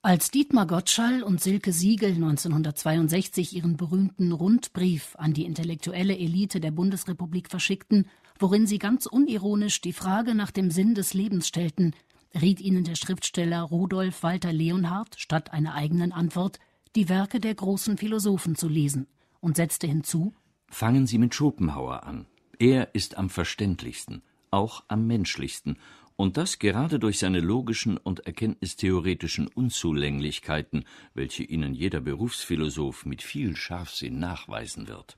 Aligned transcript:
Als 0.00 0.30
Dietmar 0.30 0.68
Gottschall 0.68 1.24
und 1.24 1.42
Silke 1.42 1.72
Siegel 1.72 2.10
1962 2.10 3.56
ihren 3.56 3.76
berühmten 3.76 4.30
Rundbrief 4.30 5.16
an 5.18 5.32
die 5.32 5.44
intellektuelle 5.44 6.16
Elite 6.16 6.60
der 6.60 6.70
Bundesrepublik 6.70 7.50
verschickten, 7.50 8.06
worin 8.38 8.68
sie 8.68 8.78
ganz 8.78 9.06
unironisch 9.06 9.80
die 9.80 9.92
Frage 9.92 10.36
nach 10.36 10.52
dem 10.52 10.70
Sinn 10.70 10.94
des 10.94 11.14
Lebens 11.14 11.48
stellten, 11.48 11.96
riet 12.40 12.60
ihnen 12.60 12.84
der 12.84 12.94
Schriftsteller 12.94 13.60
Rudolf 13.62 14.22
Walter 14.22 14.52
Leonhardt 14.52 15.18
statt 15.18 15.52
einer 15.52 15.74
eigenen 15.74 16.12
Antwort, 16.12 16.60
die 16.94 17.08
Werke 17.08 17.40
der 17.40 17.56
großen 17.56 17.98
Philosophen 17.98 18.54
zu 18.54 18.68
lesen 18.68 19.08
und 19.40 19.56
setzte 19.56 19.88
hinzu: 19.88 20.32
Fangen 20.68 21.08
Sie 21.08 21.18
mit 21.18 21.34
Schopenhauer 21.34 22.04
an. 22.04 22.26
Er 22.60 22.94
ist 22.94 23.18
am 23.18 23.30
verständlichsten, 23.30 24.22
auch 24.52 24.84
am 24.86 25.08
menschlichsten 25.08 25.76
und 26.18 26.36
das 26.36 26.58
gerade 26.58 26.98
durch 26.98 27.20
seine 27.20 27.38
logischen 27.38 27.96
und 27.96 28.26
erkenntnistheoretischen 28.26 29.46
Unzulänglichkeiten, 29.46 30.84
welche 31.14 31.44
ihnen 31.44 31.74
jeder 31.74 32.00
Berufsphilosoph 32.00 33.06
mit 33.06 33.22
viel 33.22 33.54
Scharfsinn 33.54 34.18
nachweisen 34.18 34.88
wird. 34.88 35.16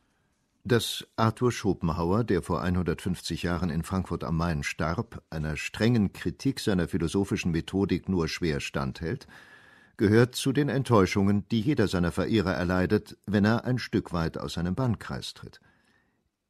Dass 0.63 1.07
Arthur 1.17 1.53
Schopenhauer, 1.53 2.23
der 2.23 2.43
vor 2.43 2.61
150 2.61 3.43
Jahren 3.43 3.71
in 3.71 3.83
Frankfurt 3.83 4.25
am 4.25 4.37
Main 4.37 4.63
starb, 4.63 5.23
einer 5.31 5.57
strengen 5.57 6.13
Kritik 6.13 6.61
seiner 6.61 6.87
philosophischen 6.87 7.51
Methodik 7.51 8.11
nur 8.11 8.29
schwer 8.29 8.61
standhält, 8.61 9.27
gehört 9.97 10.35
zu 10.35 10.53
den 10.53 10.69
Enttäuschungen, 10.69 11.49
die 11.49 11.63
jeder 11.63 11.89
seiner 11.89 12.13
Verehrer 12.13 12.53
erleidet, 12.53 13.17
wenn 13.25 13.47
er 13.47 13.65
ein 13.65 13.79
Stück 13.79 14.13
weit 14.13 14.37
aus 14.37 14.53
seinem 14.53 14.75
Bannkreis 14.75 15.33
tritt. 15.33 15.63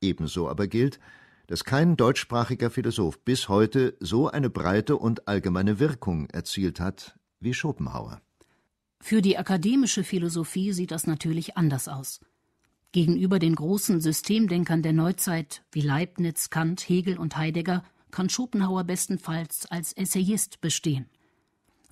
Ebenso 0.00 0.48
aber 0.48 0.66
gilt, 0.66 0.98
dass 1.50 1.64
kein 1.64 1.96
deutschsprachiger 1.96 2.70
Philosoph 2.70 3.24
bis 3.24 3.48
heute 3.48 3.96
so 3.98 4.28
eine 4.28 4.48
breite 4.48 4.96
und 4.96 5.26
allgemeine 5.26 5.80
Wirkung 5.80 6.30
erzielt 6.30 6.78
hat 6.78 7.18
wie 7.40 7.54
Schopenhauer. 7.54 8.22
Für 9.00 9.20
die 9.20 9.36
akademische 9.36 10.04
Philosophie 10.04 10.72
sieht 10.72 10.92
das 10.92 11.08
natürlich 11.08 11.56
anders 11.56 11.88
aus. 11.88 12.20
Gegenüber 12.92 13.40
den 13.40 13.56
großen 13.56 14.00
Systemdenkern 14.00 14.82
der 14.82 14.92
Neuzeit 14.92 15.64
wie 15.72 15.80
Leibniz, 15.80 16.50
Kant, 16.50 16.88
Hegel 16.88 17.18
und 17.18 17.36
Heidegger 17.36 17.82
kann 18.12 18.28
Schopenhauer 18.28 18.84
bestenfalls 18.84 19.66
als 19.66 19.92
Essayist 19.94 20.60
bestehen. 20.60 21.06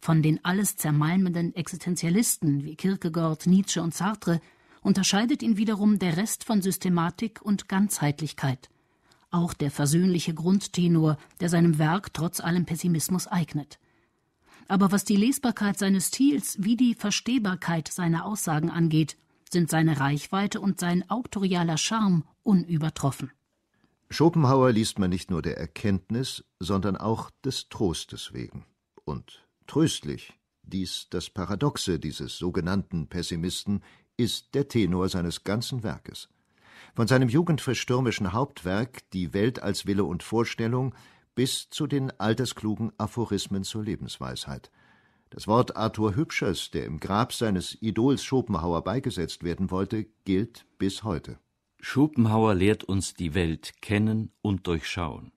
Von 0.00 0.22
den 0.22 0.44
alles 0.44 0.76
zermalmenden 0.76 1.52
Existenzialisten 1.56 2.64
wie 2.64 2.76
Kierkegaard, 2.76 3.48
Nietzsche 3.48 3.82
und 3.82 3.92
Sartre 3.92 4.40
unterscheidet 4.82 5.42
ihn 5.42 5.56
wiederum 5.56 5.98
der 5.98 6.16
Rest 6.16 6.44
von 6.44 6.62
Systematik 6.62 7.42
und 7.42 7.68
Ganzheitlichkeit– 7.68 8.70
auch 9.30 9.52
der 9.52 9.70
versöhnliche 9.70 10.34
Grundtenor, 10.34 11.18
der 11.40 11.48
seinem 11.48 11.78
Werk 11.78 12.14
trotz 12.14 12.40
allem 12.40 12.64
Pessimismus 12.64 13.26
eignet. 13.26 13.78
Aber 14.68 14.92
was 14.92 15.04
die 15.04 15.16
Lesbarkeit 15.16 15.78
seines 15.78 16.08
Stils 16.08 16.56
wie 16.62 16.76
die 16.76 16.94
Verstehbarkeit 16.94 17.88
seiner 17.88 18.26
Aussagen 18.26 18.70
angeht, 18.70 19.16
sind 19.50 19.70
seine 19.70 19.98
Reichweite 19.98 20.60
und 20.60 20.78
sein 20.78 21.08
autorialer 21.08 21.78
Charme 21.78 22.24
unübertroffen. 22.42 23.30
Schopenhauer 24.10 24.72
liest 24.72 24.98
man 24.98 25.10
nicht 25.10 25.30
nur 25.30 25.42
der 25.42 25.58
Erkenntnis, 25.58 26.44
sondern 26.58 26.96
auch 26.96 27.30
des 27.44 27.68
Trostes 27.68 28.32
wegen. 28.32 28.64
Und 29.04 29.46
tröstlich, 29.66 30.34
dies 30.62 31.08
das 31.10 31.30
Paradoxe 31.30 31.98
dieses 31.98 32.36
sogenannten 32.36 33.08
Pessimisten, 33.08 33.82
ist 34.16 34.54
der 34.54 34.68
Tenor 34.68 35.08
seines 35.08 35.44
ganzen 35.44 35.82
Werkes. 35.82 36.28
Von 36.94 37.06
seinem 37.06 37.28
jugendverstürmischen 37.28 38.32
Hauptwerk 38.32 39.08
Die 39.12 39.32
Welt 39.34 39.62
als 39.62 39.86
Wille 39.86 40.04
und 40.04 40.22
Vorstellung 40.22 40.94
bis 41.34 41.70
zu 41.70 41.86
den 41.86 42.10
altersklugen 42.18 42.92
Aphorismen 42.98 43.62
zur 43.62 43.84
Lebensweisheit. 43.84 44.70
Das 45.30 45.46
Wort 45.46 45.76
Arthur 45.76 46.16
Hübschers, 46.16 46.70
der 46.70 46.86
im 46.86 47.00
Grab 47.00 47.32
seines 47.32 47.76
Idols 47.82 48.24
Schopenhauer 48.24 48.82
beigesetzt 48.82 49.44
werden 49.44 49.70
wollte, 49.70 50.06
gilt 50.24 50.66
bis 50.78 51.04
heute. 51.04 51.38
Schopenhauer 51.80 52.54
lehrt 52.54 52.82
uns 52.84 53.14
die 53.14 53.34
Welt 53.34 53.74
kennen 53.82 54.32
und 54.42 54.66
durchschauen. 54.66 55.32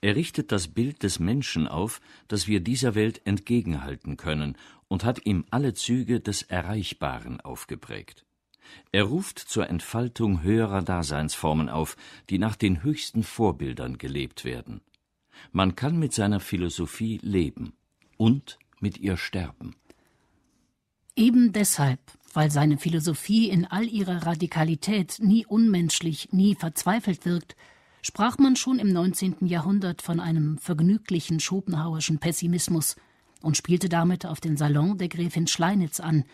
Er 0.00 0.16
richtet 0.16 0.52
das 0.52 0.68
Bild 0.68 1.02
des 1.02 1.18
Menschen 1.18 1.66
auf, 1.66 2.00
das 2.28 2.46
wir 2.46 2.60
dieser 2.60 2.94
Welt 2.94 3.20
entgegenhalten 3.26 4.16
können, 4.16 4.56
und 4.88 5.04
hat 5.04 5.26
ihm 5.26 5.44
alle 5.50 5.74
Züge 5.74 6.20
des 6.20 6.42
Erreichbaren 6.42 7.40
aufgeprägt. 7.40 8.24
Er 8.90 9.04
ruft 9.04 9.38
zur 9.38 9.68
Entfaltung 9.68 10.42
höherer 10.42 10.82
Daseinsformen 10.82 11.68
auf, 11.68 11.96
die 12.30 12.38
nach 12.38 12.56
den 12.56 12.82
höchsten 12.82 13.22
Vorbildern 13.22 13.98
gelebt 13.98 14.44
werden. 14.44 14.80
Man 15.50 15.76
kann 15.76 15.98
mit 15.98 16.12
seiner 16.12 16.40
Philosophie 16.40 17.18
leben 17.22 17.72
und 18.16 18.58
mit 18.80 18.98
ihr 18.98 19.16
sterben. 19.16 19.76
Eben 21.16 21.52
deshalb, 21.52 22.00
weil 22.32 22.50
seine 22.50 22.78
Philosophie 22.78 23.48
in 23.50 23.66
all 23.66 23.86
ihrer 23.86 24.26
Radikalität 24.26 25.18
nie 25.20 25.44
unmenschlich, 25.44 26.32
nie 26.32 26.54
verzweifelt 26.54 27.26
wirkt, 27.26 27.56
sprach 28.02 28.38
man 28.38 28.56
schon 28.56 28.78
im 28.78 28.92
19. 28.92 29.46
Jahrhundert 29.46 30.02
von 30.02 30.20
einem 30.20 30.58
vergnüglichen 30.58 31.40
schopenhauerschen 31.40 32.18
Pessimismus 32.18 32.96
und 33.42 33.56
spielte 33.56 33.88
damit 33.88 34.26
auf 34.26 34.40
den 34.40 34.56
Salon 34.56 34.98
der 34.98 35.08
Gräfin 35.08 35.46
Schleinitz 35.46 36.00
an, 36.00 36.24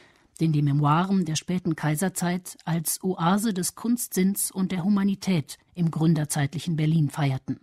den 0.41 0.53
die 0.53 0.62
Memoiren 0.62 1.25
der 1.25 1.37
späten 1.37 1.76
Kaiserzeit 1.76 2.56
als 2.65 3.03
Oase 3.03 3.53
des 3.53 3.75
Kunstsinns 3.75 4.50
und 4.50 4.72
der 4.72 4.84
Humanität 4.84 5.59
im 5.75 5.91
gründerzeitlichen 5.91 6.76
Berlin 6.76 7.10
feierten. 7.10 7.59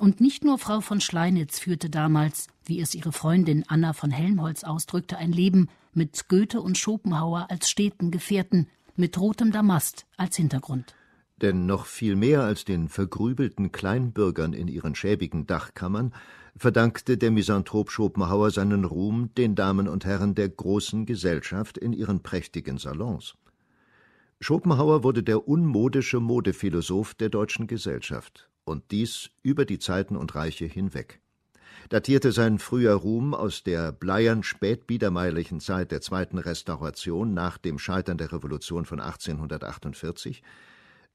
Und 0.00 0.20
nicht 0.20 0.44
nur 0.44 0.58
Frau 0.58 0.80
von 0.80 1.00
Schleinitz 1.00 1.58
führte 1.58 1.88
damals, 1.88 2.48
wie 2.64 2.80
es 2.80 2.94
ihre 2.94 3.12
Freundin 3.12 3.64
Anna 3.68 3.92
von 3.92 4.10
Helmholtz 4.10 4.64
ausdrückte, 4.64 5.18
ein 5.18 5.32
Leben 5.32 5.68
mit 5.92 6.28
Goethe 6.28 6.60
und 6.60 6.76
Schopenhauer 6.76 7.46
als 7.50 7.70
steten 7.70 8.10
Gefährten, 8.10 8.68
mit 8.96 9.18
rotem 9.18 9.52
Damast 9.52 10.06
als 10.16 10.36
Hintergrund. 10.36 10.94
Denn 11.40 11.66
noch 11.66 11.86
viel 11.86 12.16
mehr 12.16 12.42
als 12.42 12.64
den 12.64 12.88
vergrübelten 12.88 13.72
Kleinbürgern 13.72 14.52
in 14.52 14.68
ihren 14.68 14.94
schäbigen 14.94 15.46
Dachkammern 15.46 16.12
verdankte 16.56 17.18
der 17.18 17.30
Misanthrop 17.30 17.90
Schopenhauer 17.90 18.50
seinen 18.50 18.84
Ruhm 18.84 19.30
den 19.36 19.54
Damen 19.54 19.88
und 19.88 20.04
Herren 20.04 20.34
der 20.34 20.48
großen 20.48 21.06
Gesellschaft 21.06 21.78
in 21.78 21.92
ihren 21.92 22.22
prächtigen 22.22 22.78
Salons. 22.78 23.34
Schopenhauer 24.40 25.02
wurde 25.02 25.22
der 25.22 25.48
unmodische 25.48 26.20
Modephilosoph 26.20 27.14
der 27.14 27.28
deutschen 27.28 27.66
Gesellschaft, 27.66 28.48
und 28.64 28.90
dies 28.90 29.30
über 29.42 29.64
die 29.64 29.78
Zeiten 29.78 30.16
und 30.16 30.34
Reiche 30.34 30.66
hinweg. 30.66 31.20
Datierte 31.88 32.32
sein 32.32 32.58
früher 32.58 32.94
Ruhm 32.94 33.34
aus 33.34 33.62
der 33.62 33.92
bleiern 33.92 34.42
spätbiedermeierlichen 34.42 35.60
Zeit 35.60 35.90
der 35.90 36.00
zweiten 36.00 36.38
Restauration 36.38 37.34
nach 37.34 37.58
dem 37.58 37.78
Scheitern 37.78 38.16
der 38.16 38.32
Revolution 38.32 38.84
von 38.86 39.00
1848, 39.00 40.42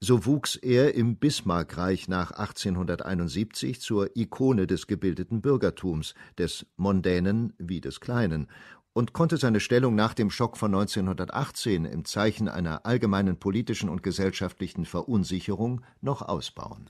so 0.02 0.24
wuchs 0.24 0.56
er 0.56 0.94
im 0.94 1.16
Bismarckreich 1.16 2.08
nach 2.08 2.30
1871 2.30 3.80
zur 3.82 4.16
Ikone 4.16 4.66
des 4.66 4.86
gebildeten 4.86 5.42
Bürgertums, 5.42 6.14
des 6.38 6.66
Mondänen 6.76 7.52
wie 7.58 7.82
des 7.82 8.00
Kleinen, 8.00 8.48
und 8.94 9.12
konnte 9.12 9.36
seine 9.36 9.60
Stellung 9.60 9.94
nach 9.94 10.14
dem 10.14 10.30
Schock 10.30 10.56
von 10.56 10.74
1918 10.74 11.84
im 11.84 12.04
Zeichen 12.06 12.48
einer 12.48 12.86
allgemeinen 12.86 13.38
politischen 13.38 13.88
und 13.88 14.02
gesellschaftlichen 14.02 14.86
Verunsicherung 14.86 15.82
noch 16.00 16.22
ausbauen. 16.22 16.88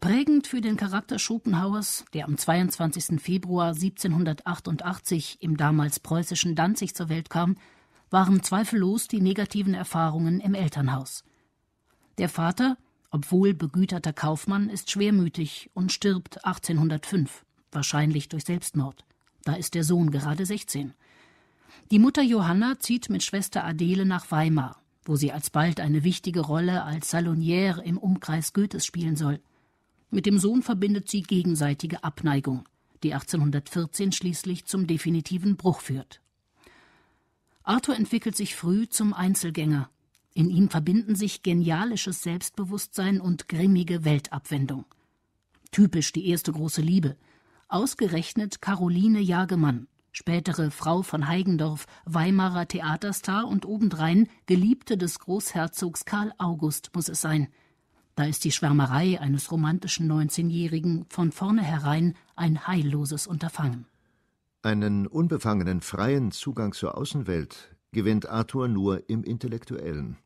Prägend 0.00 0.46
für 0.46 0.60
den 0.60 0.76
Charakter 0.76 1.18
Schopenhauers, 1.18 2.04
der 2.12 2.26
am 2.26 2.36
22. 2.36 3.18
Februar 3.20 3.68
1788 3.68 5.38
im 5.40 5.56
damals 5.56 5.98
preußischen 6.00 6.54
Danzig 6.54 6.94
zur 6.94 7.08
Welt 7.08 7.30
kam, 7.30 7.56
waren 8.10 8.42
zweifellos 8.42 9.08
die 9.08 9.22
negativen 9.22 9.72
Erfahrungen 9.72 10.40
im 10.40 10.54
Elternhaus. 10.54 11.24
Der 12.18 12.28
Vater, 12.28 12.78
obwohl 13.10 13.54
begüterter 13.54 14.12
Kaufmann, 14.12 14.68
ist 14.68 14.90
schwermütig 14.90 15.70
und 15.74 15.92
stirbt 15.92 16.44
1805, 16.44 17.44
wahrscheinlich 17.72 18.28
durch 18.28 18.44
Selbstmord. 18.44 19.04
Da 19.42 19.54
ist 19.54 19.74
der 19.74 19.84
Sohn 19.84 20.10
gerade 20.10 20.46
16. 20.46 20.94
Die 21.90 21.98
Mutter 21.98 22.22
Johanna 22.22 22.78
zieht 22.78 23.10
mit 23.10 23.22
Schwester 23.22 23.64
Adele 23.64 24.06
nach 24.06 24.30
Weimar, 24.30 24.80
wo 25.04 25.16
sie 25.16 25.32
alsbald 25.32 25.80
eine 25.80 26.04
wichtige 26.04 26.40
Rolle 26.40 26.84
als 26.84 27.12
Salonière 27.12 27.80
im 27.82 27.98
Umkreis 27.98 28.52
Goethes 28.52 28.86
spielen 28.86 29.16
soll. 29.16 29.40
Mit 30.10 30.26
dem 30.26 30.38
Sohn 30.38 30.62
verbindet 30.62 31.10
sie 31.10 31.22
gegenseitige 31.22 32.04
Abneigung, 32.04 32.68
die 33.02 33.12
1814 33.12 34.12
schließlich 34.12 34.66
zum 34.66 34.86
definitiven 34.86 35.56
Bruch 35.56 35.80
führt. 35.80 36.20
Arthur 37.64 37.96
entwickelt 37.96 38.36
sich 38.36 38.54
früh 38.54 38.88
zum 38.88 39.12
Einzelgänger 39.12 39.90
in 40.34 40.50
ihm 40.50 40.68
verbinden 40.68 41.14
sich 41.14 41.42
genialisches 41.42 42.22
Selbstbewusstsein 42.22 43.20
und 43.20 43.48
grimmige 43.48 44.04
Weltabwendung. 44.04 44.84
Typisch 45.70 46.12
die 46.12 46.28
erste 46.28 46.52
große 46.52 46.82
Liebe. 46.82 47.16
Ausgerechnet 47.68 48.60
Caroline 48.60 49.20
Jagemann, 49.20 49.86
spätere 50.12 50.70
Frau 50.70 51.02
von 51.02 51.28
Heigendorf, 51.28 51.86
Weimarer 52.04 52.68
Theaterstar 52.68 53.46
und 53.46 53.64
obendrein 53.64 54.28
Geliebte 54.46 54.96
des 54.98 55.18
Großherzogs 55.20 56.04
Karl 56.04 56.32
August 56.38 56.90
muss 56.94 57.08
es 57.08 57.20
sein. 57.20 57.48
Da 58.16 58.24
ist 58.24 58.44
die 58.44 58.52
Schwärmerei 58.52 59.20
eines 59.20 59.50
romantischen 59.50 60.10
19-Jährigen 60.10 61.06
von 61.08 61.32
vornherein 61.32 62.14
ein 62.36 62.66
heilloses 62.66 63.26
Unterfangen. 63.26 63.86
Einen 64.62 65.06
unbefangenen, 65.06 65.80
freien 65.80 66.30
Zugang 66.30 66.72
zur 66.72 66.96
Außenwelt 66.96 67.74
gewinnt 67.92 68.28
Arthur 68.28 68.68
nur 68.68 69.08
im 69.08 69.24
Intellektuellen. 69.24 70.18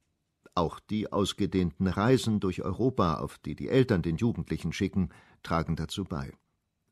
Auch 0.59 0.81
die 0.81 1.13
ausgedehnten 1.13 1.87
Reisen 1.87 2.41
durch 2.41 2.63
Europa, 2.63 3.21
auf 3.21 3.39
die 3.39 3.55
die 3.55 3.69
Eltern 3.69 4.03
den 4.03 4.17
Jugendlichen 4.17 4.73
schicken, 4.73 5.11
tragen 5.45 5.77
dazu 5.77 6.03
bei. 6.03 6.33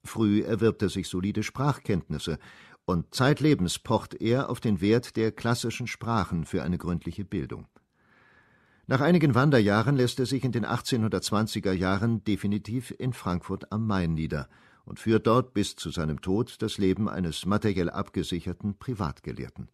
Früh 0.04 0.42
erwirbt 0.42 0.82
er 0.82 0.88
sich 0.88 1.08
solide 1.08 1.42
Sprachkenntnisse, 1.42 2.38
und 2.84 3.12
zeitlebens 3.12 3.80
pocht 3.80 4.14
er 4.14 4.50
auf 4.50 4.60
den 4.60 4.80
Wert 4.80 5.16
der 5.16 5.32
klassischen 5.32 5.88
Sprachen 5.88 6.44
für 6.44 6.62
eine 6.62 6.78
gründliche 6.78 7.24
Bildung. 7.24 7.66
Nach 8.86 9.00
einigen 9.00 9.34
Wanderjahren 9.34 9.96
lässt 9.96 10.20
er 10.20 10.26
sich 10.26 10.44
in 10.44 10.52
den 10.52 10.64
1820er 10.64 11.72
Jahren 11.72 12.22
definitiv 12.22 12.94
in 12.96 13.12
Frankfurt 13.12 13.72
am 13.72 13.84
Main 13.84 14.14
nieder 14.14 14.48
und 14.84 15.00
führt 15.00 15.26
dort 15.26 15.54
bis 15.54 15.74
zu 15.74 15.90
seinem 15.90 16.20
Tod 16.20 16.62
das 16.62 16.78
Leben 16.78 17.08
eines 17.08 17.44
materiell 17.46 17.90
abgesicherten 17.90 18.78
Privatgelehrten. 18.78 19.70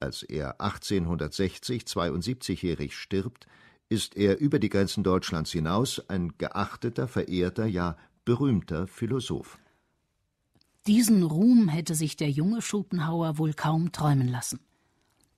Als 0.00 0.22
er 0.22 0.60
1860 0.60 1.84
72-jährig 1.84 2.96
stirbt, 2.96 3.46
ist 3.88 4.16
er 4.16 4.38
über 4.38 4.58
die 4.58 4.68
Grenzen 4.68 5.04
Deutschlands 5.04 5.52
hinaus 5.52 6.02
ein 6.08 6.36
geachteter, 6.38 7.08
verehrter, 7.08 7.66
ja 7.66 7.96
berühmter 8.24 8.86
Philosoph. 8.86 9.58
Diesen 10.86 11.22
Ruhm 11.22 11.68
hätte 11.68 11.94
sich 11.94 12.16
der 12.16 12.30
junge 12.30 12.60
Schopenhauer 12.60 13.38
wohl 13.38 13.54
kaum 13.54 13.92
träumen 13.92 14.28
lassen. 14.28 14.60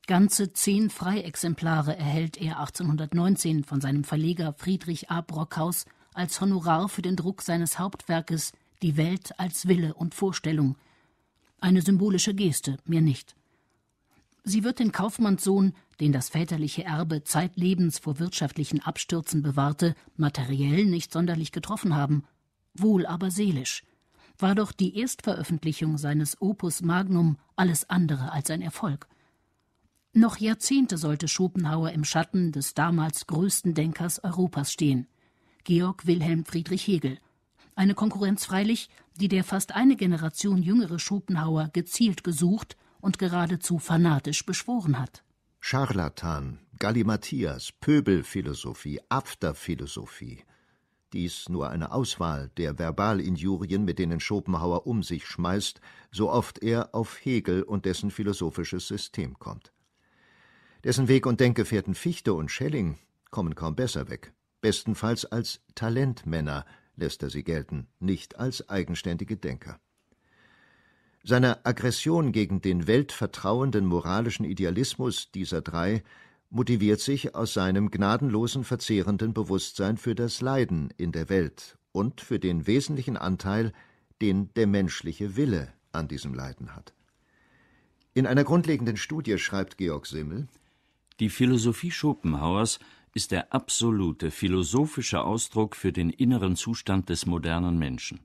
Ganze 0.06 0.52
zehn 0.52 0.90
Freiexemplare 0.90 1.96
erhält 1.96 2.36
er 2.36 2.60
1819 2.60 3.64
von 3.64 3.80
seinem 3.80 4.04
Verleger 4.04 4.54
Friedrich 4.56 5.10
A. 5.10 5.20
Brockhaus 5.20 5.84
als 6.14 6.40
Honorar 6.40 6.88
für 6.88 7.02
den 7.02 7.16
Druck 7.16 7.42
seines 7.42 7.78
Hauptwerkes 7.78 8.52
Die 8.82 8.96
Welt 8.96 9.38
als 9.38 9.68
Wille 9.68 9.94
und 9.94 10.14
Vorstellung. 10.14 10.76
Eine 11.60 11.82
symbolische 11.82 12.34
Geste, 12.34 12.78
mehr 12.84 13.00
nicht. 13.00 13.35
Sie 14.48 14.64
wird 14.64 14.78
den 14.78 14.92
Kaufmannssohn, 14.92 15.74
den 16.00 16.12
das 16.12 16.30
väterliche 16.30 16.84
Erbe 16.84 17.24
zeitlebens 17.24 17.98
vor 17.98 18.18
wirtschaftlichen 18.18 18.80
Abstürzen 18.80 19.42
bewahrte, 19.42 19.94
materiell 20.16 20.86
nicht 20.86 21.12
sonderlich 21.12 21.52
getroffen 21.52 21.94
haben, 21.94 22.24
wohl 22.72 23.04
aber 23.04 23.30
seelisch– 23.30 23.82
war 24.38 24.54
doch 24.54 24.72
die 24.72 24.98
Erstveröffentlichung 24.98 25.98
seines 25.98 26.40
Opus 26.40 26.82
Magnum 26.82 27.38
alles 27.56 27.88
andere 27.88 28.32
als 28.32 28.50
ein 28.50 28.62
Erfolg. 28.62 29.08
Noch 30.12 30.38
Jahrzehnte 30.38 30.98
sollte 30.98 31.28
Schopenhauer 31.28 31.90
im 31.90 32.04
Schatten 32.04 32.52
des 32.52 32.74
damals 32.74 33.26
größten 33.26 33.74
Denkers 33.74 34.22
Europas 34.24 34.72
stehen, 34.72 35.06
Georg 35.64 36.06
Wilhelm 36.06 36.44
Friedrich 36.44 36.86
Hegel. 36.86 37.18
Eine 37.74 37.94
Konkurrenz 37.94 38.46
freilich, 38.46 38.88
die 39.16 39.28
der 39.28 39.44
fast 39.44 39.72
eine 39.72 39.96
Generation 39.96 40.62
jüngere 40.62 40.98
Schopenhauer 40.98 41.68
gezielt 41.72 42.24
gesucht 42.24 42.76
und 43.00 43.18
geradezu 43.18 43.78
fanatisch 43.78 44.44
beschworen 44.44 44.98
hat. 44.98 45.22
Scharlatan, 45.60 46.60
Gallimathias, 46.78 47.72
Pöbelphilosophie, 47.72 49.00
Afterphilosophie– 49.08 50.44
dies 51.12 51.48
nur 51.48 51.70
eine 51.70 51.92
Auswahl 51.92 52.50
der 52.56 52.78
Verbalinjurien, 52.78 53.84
mit 53.84 53.98
denen 53.98 54.20
Schopenhauer 54.20 54.86
um 54.86 55.02
sich 55.02 55.26
schmeißt, 55.26 55.80
so 56.10 56.30
oft 56.30 56.62
er 56.62 56.94
auf 56.94 57.24
Hegel 57.24 57.62
und 57.62 57.84
dessen 57.84 58.10
philosophisches 58.10 58.88
System 58.88 59.38
kommt. 59.38 59.72
Dessen 60.84 61.08
Weg- 61.08 61.26
und 61.26 61.40
Denkgefährten 61.40 61.94
Fichte 61.94 62.34
und 62.34 62.50
Schelling 62.50 62.98
kommen 63.30 63.54
kaum 63.54 63.76
besser 63.76 64.08
weg. 64.08 64.32
Bestenfalls 64.60 65.24
als 65.24 65.60
Talentmänner 65.74 66.66
lässt 66.96 67.22
er 67.22 67.30
sie 67.30 67.44
gelten, 67.44 67.86
nicht 67.98 68.38
als 68.38 68.68
eigenständige 68.68 69.36
Denker. 69.36 69.80
Seine 71.28 71.66
Aggression 71.66 72.30
gegen 72.30 72.60
den 72.60 72.86
weltvertrauenden 72.86 73.84
moralischen 73.84 74.44
Idealismus 74.44 75.32
dieser 75.32 75.60
drei 75.60 76.04
motiviert 76.50 77.00
sich 77.00 77.34
aus 77.34 77.52
seinem 77.52 77.90
gnadenlosen, 77.90 78.62
verzehrenden 78.62 79.34
Bewusstsein 79.34 79.96
für 79.96 80.14
das 80.14 80.40
Leiden 80.40 80.94
in 80.96 81.10
der 81.10 81.28
Welt 81.28 81.78
und 81.90 82.20
für 82.20 82.38
den 82.38 82.68
wesentlichen 82.68 83.16
Anteil, 83.16 83.72
den 84.22 84.54
der 84.54 84.68
menschliche 84.68 85.34
Wille 85.34 85.72
an 85.90 86.06
diesem 86.06 86.32
Leiden 86.32 86.76
hat. 86.76 86.94
In 88.14 88.28
einer 88.28 88.44
grundlegenden 88.44 88.96
Studie 88.96 89.36
schreibt 89.38 89.78
Georg 89.78 90.06
Simmel 90.06 90.46
Die 91.18 91.28
Philosophie 91.28 91.90
Schopenhauers 91.90 92.78
ist 93.14 93.32
der 93.32 93.52
absolute 93.52 94.30
philosophische 94.30 95.24
Ausdruck 95.24 95.74
für 95.74 95.92
den 95.92 96.10
inneren 96.10 96.54
Zustand 96.54 97.08
des 97.08 97.26
modernen 97.26 97.80
Menschen. 97.80 98.20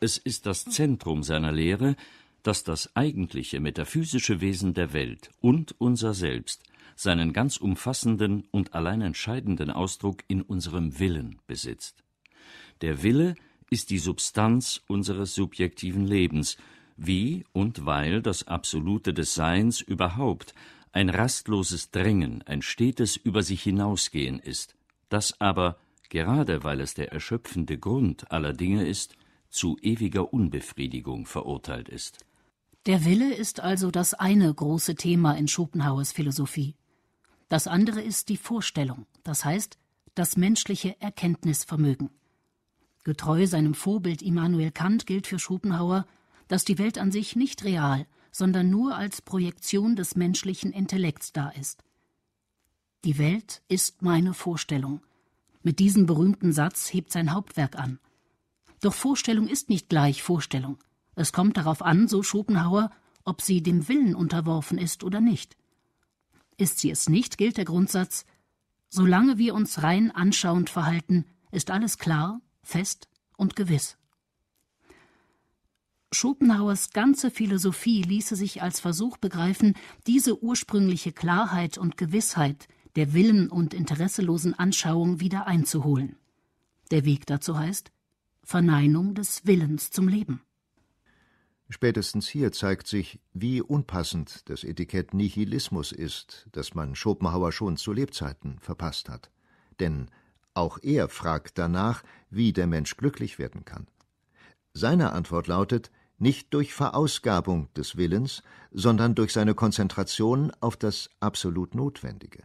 Es 0.00 0.18
ist 0.18 0.46
das 0.46 0.64
Zentrum 0.64 1.22
seiner 1.22 1.52
Lehre, 1.52 1.94
dass 2.42 2.64
das 2.64 2.94
eigentliche 2.96 3.60
metaphysische 3.60 4.40
Wesen 4.40 4.74
der 4.74 4.92
Welt 4.92 5.30
und 5.40 5.74
unser 5.78 6.14
Selbst 6.14 6.62
seinen 6.96 7.32
ganz 7.32 7.56
umfassenden 7.56 8.44
und 8.50 8.74
allein 8.74 9.00
entscheidenden 9.00 9.70
Ausdruck 9.70 10.24
in 10.28 10.42
unserem 10.42 10.98
Willen 10.98 11.38
besitzt. 11.46 12.02
Der 12.80 13.02
Wille 13.02 13.34
ist 13.70 13.90
die 13.90 13.98
Substanz 13.98 14.82
unseres 14.86 15.34
subjektiven 15.34 16.06
Lebens, 16.06 16.58
wie 16.96 17.44
und 17.52 17.86
weil 17.86 18.20
das 18.20 18.46
Absolute 18.46 19.14
des 19.14 19.34
Seins 19.34 19.80
überhaupt 19.80 20.54
ein 20.92 21.08
rastloses 21.08 21.90
Drängen, 21.90 22.42
ein 22.42 22.60
stetes 22.60 23.16
Über 23.16 23.42
sich 23.42 23.62
hinausgehen 23.62 24.38
ist, 24.38 24.76
das 25.08 25.40
aber, 25.40 25.78
gerade 26.10 26.64
weil 26.64 26.80
es 26.80 26.94
der 26.94 27.12
erschöpfende 27.12 27.78
Grund 27.78 28.30
aller 28.30 28.52
Dinge 28.52 28.86
ist, 28.86 29.16
zu 29.48 29.78
ewiger 29.80 30.32
Unbefriedigung 30.32 31.24
verurteilt 31.26 31.88
ist. 31.88 32.18
Der 32.86 33.04
Wille 33.04 33.32
ist 33.32 33.60
also 33.60 33.92
das 33.92 34.12
eine 34.12 34.52
große 34.52 34.96
Thema 34.96 35.34
in 35.34 35.46
Schopenhauers 35.46 36.10
Philosophie. 36.10 36.74
Das 37.48 37.68
andere 37.68 38.02
ist 38.02 38.28
die 38.28 38.36
Vorstellung, 38.36 39.06
das 39.22 39.44
heißt 39.44 39.78
das 40.16 40.36
menschliche 40.36 41.00
Erkenntnisvermögen. 41.00 42.10
Getreu 43.04 43.46
seinem 43.46 43.74
Vorbild 43.74 44.20
Immanuel 44.20 44.72
Kant 44.72 45.06
gilt 45.06 45.28
für 45.28 45.38
Schopenhauer, 45.38 46.06
dass 46.48 46.64
die 46.64 46.78
Welt 46.78 46.98
an 46.98 47.12
sich 47.12 47.36
nicht 47.36 47.62
real, 47.62 48.06
sondern 48.32 48.68
nur 48.68 48.96
als 48.96 49.22
Projektion 49.22 49.94
des 49.94 50.16
menschlichen 50.16 50.72
Intellekts 50.72 51.32
da 51.32 51.50
ist. 51.50 51.84
Die 53.04 53.16
Welt 53.16 53.62
ist 53.68 54.02
meine 54.02 54.34
Vorstellung. 54.34 55.02
Mit 55.62 55.78
diesem 55.78 56.06
berühmten 56.06 56.52
Satz 56.52 56.92
hebt 56.92 57.12
sein 57.12 57.32
Hauptwerk 57.32 57.78
an. 57.78 58.00
Doch 58.80 58.94
Vorstellung 58.94 59.46
ist 59.46 59.68
nicht 59.68 59.88
gleich 59.88 60.22
Vorstellung. 60.22 60.78
Es 61.14 61.32
kommt 61.32 61.56
darauf 61.56 61.82
an, 61.82 62.08
so 62.08 62.22
Schopenhauer, 62.22 62.90
ob 63.24 63.42
sie 63.42 63.62
dem 63.62 63.88
Willen 63.88 64.14
unterworfen 64.14 64.78
ist 64.78 65.04
oder 65.04 65.20
nicht. 65.20 65.56
Ist 66.56 66.78
sie 66.78 66.90
es 66.90 67.08
nicht, 67.08 67.38
gilt 67.38 67.56
der 67.56 67.64
Grundsatz 67.64 68.24
Solange 68.94 69.38
wir 69.38 69.54
uns 69.54 69.82
rein 69.82 70.10
anschauend 70.10 70.68
verhalten, 70.68 71.24
ist 71.50 71.70
alles 71.70 71.96
klar, 71.96 72.42
fest 72.62 73.08
und 73.38 73.56
gewiss. 73.56 73.96
Schopenhauers 76.12 76.90
ganze 76.90 77.30
Philosophie 77.30 78.02
ließe 78.02 78.36
sich 78.36 78.60
als 78.60 78.80
Versuch 78.80 79.16
begreifen, 79.16 79.72
diese 80.06 80.44
ursprüngliche 80.44 81.10
Klarheit 81.10 81.78
und 81.78 81.96
Gewissheit 81.96 82.68
der 82.94 83.14
willen- 83.14 83.48
und 83.48 83.72
interesselosen 83.72 84.52
Anschauung 84.58 85.20
wieder 85.20 85.46
einzuholen. 85.46 86.16
Der 86.90 87.06
Weg 87.06 87.24
dazu 87.24 87.58
heißt 87.58 87.92
Verneinung 88.44 89.14
des 89.14 89.46
Willens 89.46 89.90
zum 89.90 90.06
Leben. 90.06 90.42
Spätestens 91.72 92.28
hier 92.28 92.52
zeigt 92.52 92.86
sich, 92.86 93.18
wie 93.32 93.62
unpassend 93.62 94.46
das 94.50 94.62
Etikett 94.62 95.14
Nihilismus 95.14 95.90
ist, 95.90 96.46
das 96.52 96.74
man 96.74 96.94
Schopenhauer 96.94 97.50
schon 97.50 97.78
zu 97.78 97.94
Lebzeiten 97.94 98.58
verpasst 98.58 99.08
hat. 99.08 99.30
Denn 99.80 100.10
auch 100.52 100.78
er 100.82 101.08
fragt 101.08 101.56
danach, 101.56 102.02
wie 102.28 102.52
der 102.52 102.66
Mensch 102.66 102.98
glücklich 102.98 103.38
werden 103.38 103.64
kann. 103.64 103.86
Seine 104.74 105.14
Antwort 105.14 105.46
lautet, 105.46 105.90
nicht 106.18 106.52
durch 106.52 106.74
Verausgabung 106.74 107.72
des 107.72 107.96
Willens, 107.96 108.42
sondern 108.70 109.14
durch 109.14 109.32
seine 109.32 109.54
Konzentration 109.54 110.52
auf 110.60 110.76
das 110.76 111.08
absolut 111.20 111.74
Notwendige. 111.74 112.44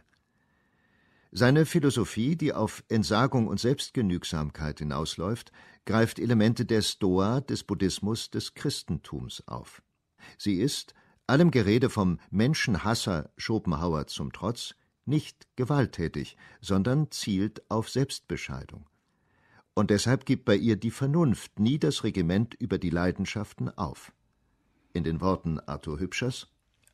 Seine 1.30 1.66
Philosophie, 1.66 2.36
die 2.36 2.54
auf 2.54 2.82
Entsagung 2.88 3.48
und 3.48 3.60
Selbstgenügsamkeit 3.60 4.78
hinausläuft, 4.78 5.52
greift 5.84 6.18
Elemente 6.18 6.64
der 6.64 6.80
Stoa, 6.80 7.40
des 7.42 7.64
Buddhismus, 7.64 8.30
des 8.30 8.54
Christentums 8.54 9.42
auf. 9.46 9.82
Sie 10.38 10.56
ist, 10.56 10.94
allem 11.26 11.50
Gerede 11.50 11.90
vom 11.90 12.18
Menschenhasser 12.30 13.30
Schopenhauer 13.36 14.06
zum 14.06 14.32
Trotz, 14.32 14.74
nicht 15.04 15.46
gewalttätig, 15.56 16.36
sondern 16.60 17.10
zielt 17.10 17.70
auf 17.70 17.90
Selbstbescheidung. 17.90 18.86
Und 19.74 19.90
deshalb 19.90 20.24
gibt 20.26 20.46
bei 20.46 20.56
ihr 20.56 20.76
die 20.76 20.90
Vernunft 20.90 21.60
nie 21.60 21.78
das 21.78 22.04
Regiment 22.04 22.54
über 22.54 22.78
die 22.78 22.90
Leidenschaften 22.90 23.68
auf. 23.76 24.12
In 24.92 25.04
den 25.04 25.20
Worten 25.20 25.60
Arthur 25.60 26.00
Hübschers 26.00 26.48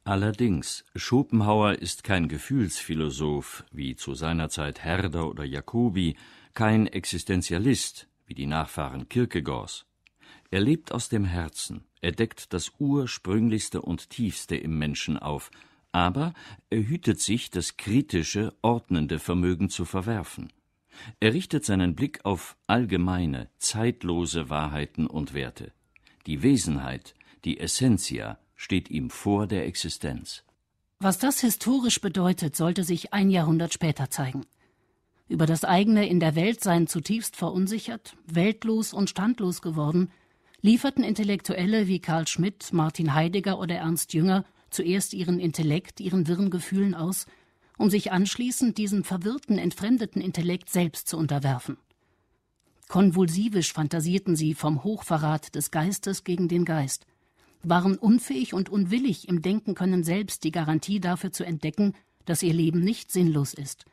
Allerdings, 0.06 0.84
Schopenhauer 0.94 1.76
ist 1.76 2.04
kein 2.04 2.28
Gefühlsphilosoph 2.28 3.64
wie 3.72 3.96
zu 3.96 4.12
seiner 4.12 4.50
Zeit 4.50 4.84
Herder 4.84 5.26
oder 5.30 5.44
Jacobi, 5.44 6.16
kein 6.52 6.86
Existenzialist 6.86 8.06
wie 8.26 8.34
die 8.34 8.44
Nachfahren 8.44 9.08
Kierkegaards. 9.08 9.86
Er 10.50 10.60
lebt 10.60 10.92
aus 10.92 11.08
dem 11.08 11.24
Herzen, 11.24 11.84
Er 12.02 12.12
deckt 12.12 12.52
das 12.52 12.72
Ursprünglichste 12.78 13.80
und 13.80 14.10
Tiefste 14.10 14.56
im 14.56 14.78
Menschen 14.78 15.18
auf, 15.18 15.50
aber 15.90 16.34
er 16.68 16.86
hütet 16.86 17.18
sich, 17.18 17.50
das 17.50 17.78
kritische, 17.78 18.52
ordnende 18.60 19.18
Vermögen 19.18 19.70
zu 19.70 19.86
verwerfen. 19.86 20.52
Er 21.18 21.32
richtet 21.32 21.64
seinen 21.64 21.94
Blick 21.94 22.20
auf 22.26 22.58
allgemeine, 22.66 23.48
zeitlose 23.56 24.50
Wahrheiten 24.50 25.06
und 25.06 25.32
Werte. 25.32 25.72
Die 26.26 26.42
Wesenheit, 26.42 27.14
die 27.46 27.58
Essentia, 27.58 28.38
steht 28.64 28.90
ihm 28.90 29.10
vor 29.10 29.46
der 29.46 29.66
Existenz. 29.66 30.42
Was 30.98 31.18
das 31.18 31.40
historisch 31.40 32.00
bedeutet, 32.00 32.56
sollte 32.56 32.82
sich 32.82 33.12
ein 33.12 33.28
Jahrhundert 33.28 33.74
später 33.74 34.08
zeigen. 34.08 34.46
Über 35.28 35.44
das 35.44 35.64
eigene 35.64 36.08
in 36.08 36.18
der 36.18 36.34
Welt 36.34 36.62
sein 36.62 36.86
zutiefst 36.86 37.36
verunsichert, 37.36 38.16
weltlos 38.26 38.94
und 38.94 39.10
standlos 39.10 39.60
geworden, 39.60 40.10
lieferten 40.62 41.04
Intellektuelle 41.04 41.88
wie 41.88 42.00
Karl 42.00 42.26
Schmidt, 42.26 42.72
Martin 42.72 43.12
Heidegger 43.12 43.58
oder 43.58 43.76
Ernst 43.76 44.14
Jünger 44.14 44.46
zuerst 44.70 45.12
ihren 45.12 45.40
Intellekt, 45.40 46.00
ihren 46.00 46.26
wirren 46.26 46.50
Gefühlen 46.50 46.94
aus, 46.94 47.26
um 47.76 47.90
sich 47.90 48.12
anschließend 48.12 48.78
diesem 48.78 49.04
verwirrten, 49.04 49.58
entfremdeten 49.58 50.22
Intellekt 50.22 50.70
selbst 50.70 51.08
zu 51.08 51.18
unterwerfen. 51.18 51.76
Konvulsivisch 52.88 53.74
fantasierten 53.74 54.36
sie 54.36 54.54
vom 54.54 54.84
Hochverrat 54.84 55.54
des 55.54 55.70
Geistes 55.70 56.24
gegen 56.24 56.48
den 56.48 56.64
Geist, 56.64 57.06
waren 57.68 57.96
unfähig 57.96 58.54
und 58.54 58.68
unwillig, 58.68 59.28
im 59.28 59.42
Denken 59.42 59.74
können 59.74 60.04
selbst 60.04 60.44
die 60.44 60.52
Garantie 60.52 61.00
dafür 61.00 61.32
zu 61.32 61.44
entdecken, 61.44 61.94
dass 62.24 62.42
ihr 62.42 62.54
Leben 62.54 62.80
nicht 62.80 63.10
sinnlos 63.10 63.54
ist, 63.54 63.84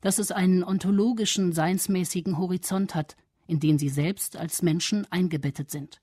dass 0.00 0.18
es 0.18 0.30
einen 0.30 0.64
ontologischen, 0.64 1.52
seinsmäßigen 1.52 2.38
Horizont 2.38 2.94
hat, 2.94 3.16
in 3.46 3.60
den 3.60 3.78
sie 3.78 3.88
selbst 3.88 4.36
als 4.36 4.62
Menschen 4.62 5.06
eingebettet 5.10 5.70
sind. 5.70 6.00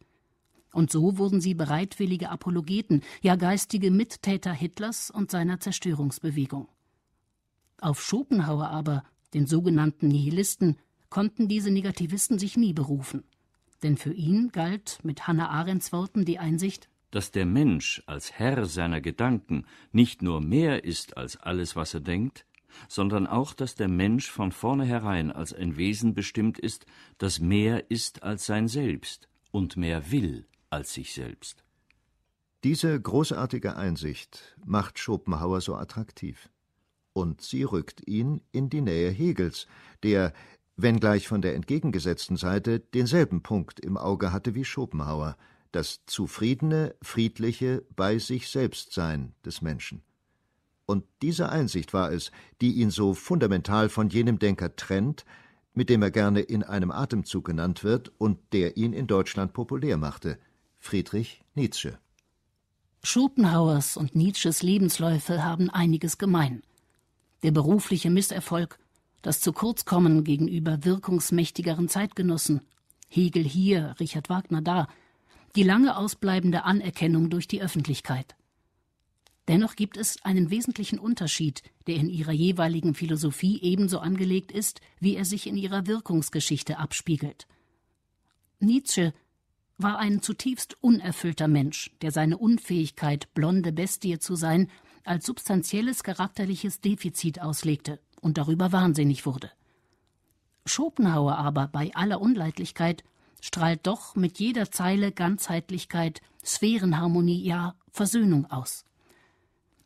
Und 0.74 0.92
so 0.92 1.18
wurden 1.18 1.40
sie 1.40 1.54
bereitwillige 1.54 2.30
Apologeten, 2.30 3.02
ja 3.22 3.38
geistige 3.38 3.92
Mittäter 3.92 4.52
Hitlers 4.52 5.10
und 5.10 5.32
seiner 5.32 5.60
Zerstörungsbewegung. 5.60 6.68
Auf 7.80 8.02
Schopenhauer 8.02 8.68
aber, 8.68 9.04
den 9.34 9.48
sogenannten 9.48 10.10
Nihilisten, 10.10 10.78
konnten 11.10 11.48
diese 11.48 11.72
Negativisten 11.72 12.40
sich 12.40 12.58
nie 12.58 12.74
berufen. 12.74 13.24
Denn 13.84 13.96
für 13.96 14.12
ihn 14.12 14.50
galt 14.52 15.00
mit 15.04 15.28
Hannah 15.28 15.50
Arendts 15.50 15.94
Worten 15.94 16.26
die 16.26 16.40
Einsicht, 16.40 16.90
dass 17.16 17.32
der 17.32 17.46
Mensch 17.46 18.04
als 18.08 18.34
Herr 18.34 18.66
seiner 18.66 19.00
Gedanken 19.00 19.66
nicht 19.94 20.22
nur 20.22 20.42
mehr 20.42 20.84
ist 20.84 21.16
als 21.16 21.38
alles, 21.38 21.78
was 21.78 21.94
er 21.94 22.02
denkt, 22.02 22.46
sondern 22.90 23.26
auch, 23.26 23.54
dass 23.54 23.76
der 23.76 23.88
Mensch 23.88 24.30
von 24.30 24.52
vornherein 24.52 25.32
als 25.32 25.54
ein 25.54 25.78
Wesen 25.78 26.14
bestimmt 26.14 26.60
ist, 26.60 26.86
das 27.18 27.40
mehr 27.40 27.90
ist 27.90 28.24
als 28.24 28.46
sein 28.46 28.68
Selbst 28.68 29.30
und 29.52 29.78
mehr 29.78 30.12
will 30.12 30.46
als 30.70 30.94
sich 30.94 31.14
selbst. 31.14 31.64
Diese 32.66 33.00
großartige 33.00 33.78
Einsicht 33.78 34.58
macht 34.66 35.00
Schopenhauer 35.00 35.62
so 35.62 35.76
attraktiv. 35.76 36.50
Und 37.14 37.40
sie 37.40 37.64
rückt 37.64 38.06
ihn 38.06 38.42
in 38.52 38.70
die 38.70 38.82
Nähe 38.82 39.10
Hegels, 39.10 39.68
der, 40.04 40.34
wenngleich 40.76 41.30
von 41.30 41.42
der 41.42 41.56
entgegengesetzten 41.56 42.36
Seite, 42.36 42.82
denselben 42.82 43.42
Punkt 43.42 43.80
im 43.80 43.96
Auge 43.96 44.34
hatte 44.34 44.54
wie 44.54 44.66
Schopenhauer, 44.66 45.38
das 45.76 46.06
zufriedene, 46.06 46.96
friedliche 47.02 47.84
Bei 47.96 48.18
sich 48.18 48.48
selbst 48.48 48.94
Sein 48.94 49.34
des 49.46 49.62
Menschen. 49.62 50.02
Und 50.86 51.04
diese 51.22 51.50
Einsicht 51.50 51.94
war 51.94 52.12
es, 52.12 52.32
die 52.62 52.74
ihn 52.74 52.92
so 52.92 53.14
fundamental 53.14 53.90
von 53.90 54.10
jenem 54.10 54.40
Denker 54.40 54.76
trennt, 54.76 55.26
mit 55.74 55.90
dem 55.90 56.02
er 56.02 56.12
gerne 56.12 56.40
in 56.40 56.64
einem 56.64 56.92
Atemzug 56.92 57.46
genannt 57.46 57.84
wird 57.84 58.12
und 58.18 58.40
der 58.54 58.78
ihn 58.78 58.94
in 58.94 59.08
Deutschland 59.08 59.52
populär 59.54 59.98
machte, 59.98 60.40
Friedrich 60.80 61.44
Nietzsche. 61.56 61.98
Schopenhauers 63.04 63.98
und 63.98 64.16
Nietzsches 64.16 64.64
Lebensläufe 64.64 65.44
haben 65.44 65.70
einiges 65.70 66.18
gemein. 66.18 66.64
Der 67.44 67.52
berufliche 67.52 68.10
Misserfolg, 68.10 68.80
das 69.22 69.42
Zukurzkommen 69.42 70.24
gegenüber 70.24 70.86
wirkungsmächtigeren 70.86 71.90
Zeitgenossen, 71.90 72.62
Hegel 73.10 73.44
hier, 73.44 73.96
Richard 74.00 74.30
Wagner 74.30 74.62
da, 74.62 74.88
die 75.56 75.64
lange 75.64 75.98
ausbleibende 75.98 76.64
Anerkennung 76.64 77.30
durch 77.30 77.48
die 77.48 77.62
Öffentlichkeit. 77.62 78.36
Dennoch 79.48 79.76
gibt 79.76 79.98
es 79.98 80.24
einen 80.24 80.50
wesentlichen 80.50 80.98
Unterschied, 80.98 81.62
der 81.88 81.96
in 81.96 82.10
ihrer 82.10 82.32
jeweiligen 82.32 82.96
Philosophie 82.96 83.62
ebenso 83.62 84.00
angelegt 84.00 84.52
ist, 84.52 84.82
wie 85.00 85.16
er 85.16 85.26
sich 85.26 85.48
in 85.48 85.56
ihrer 85.56 85.86
Wirkungsgeschichte 85.86 86.80
abspiegelt. 86.80 87.48
Nietzsche 88.60 89.14
war 89.78 90.00
ein 90.00 90.22
zutiefst 90.22 90.78
unerfüllter 90.82 91.48
Mensch, 91.48 91.92
der 92.02 92.12
seine 92.12 92.38
Unfähigkeit, 92.38 93.34
blonde 93.34 93.72
Bestie 93.72 94.18
zu 94.18 94.36
sein, 94.36 94.70
als 95.04 95.26
substanzielles 95.26 96.04
charakterliches 96.04 96.82
Defizit 96.82 97.42
auslegte 97.42 98.00
und 98.22 98.40
darüber 98.40 98.72
wahnsinnig 98.72 99.26
wurde. 99.26 99.52
Schopenhauer 100.66 101.38
aber 101.38 101.68
bei 101.68 101.94
aller 101.94 102.20
Unleidlichkeit 102.20 103.04
strahlt 103.46 103.86
doch 103.86 104.16
mit 104.16 104.40
jeder 104.40 104.72
Zeile 104.72 105.12
Ganzheitlichkeit, 105.12 106.22
Sphärenharmonie, 106.44 107.44
ja 107.44 107.76
Versöhnung 107.92 108.48
aus. 108.48 108.86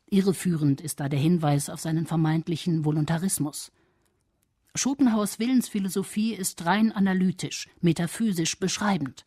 Irreführend 0.08 0.80
ist 0.80 0.98
da 0.98 1.10
der 1.10 1.18
Hinweis 1.18 1.68
auf 1.68 1.78
seinen 1.78 2.06
vermeintlichen 2.06 2.86
Voluntarismus. 2.86 3.70
Schopenhauers 4.74 5.38
Willensphilosophie 5.38 6.32
ist 6.32 6.64
rein 6.64 6.90
analytisch, 6.90 7.68
metaphysisch 7.82 8.58
beschreibend. 8.58 9.26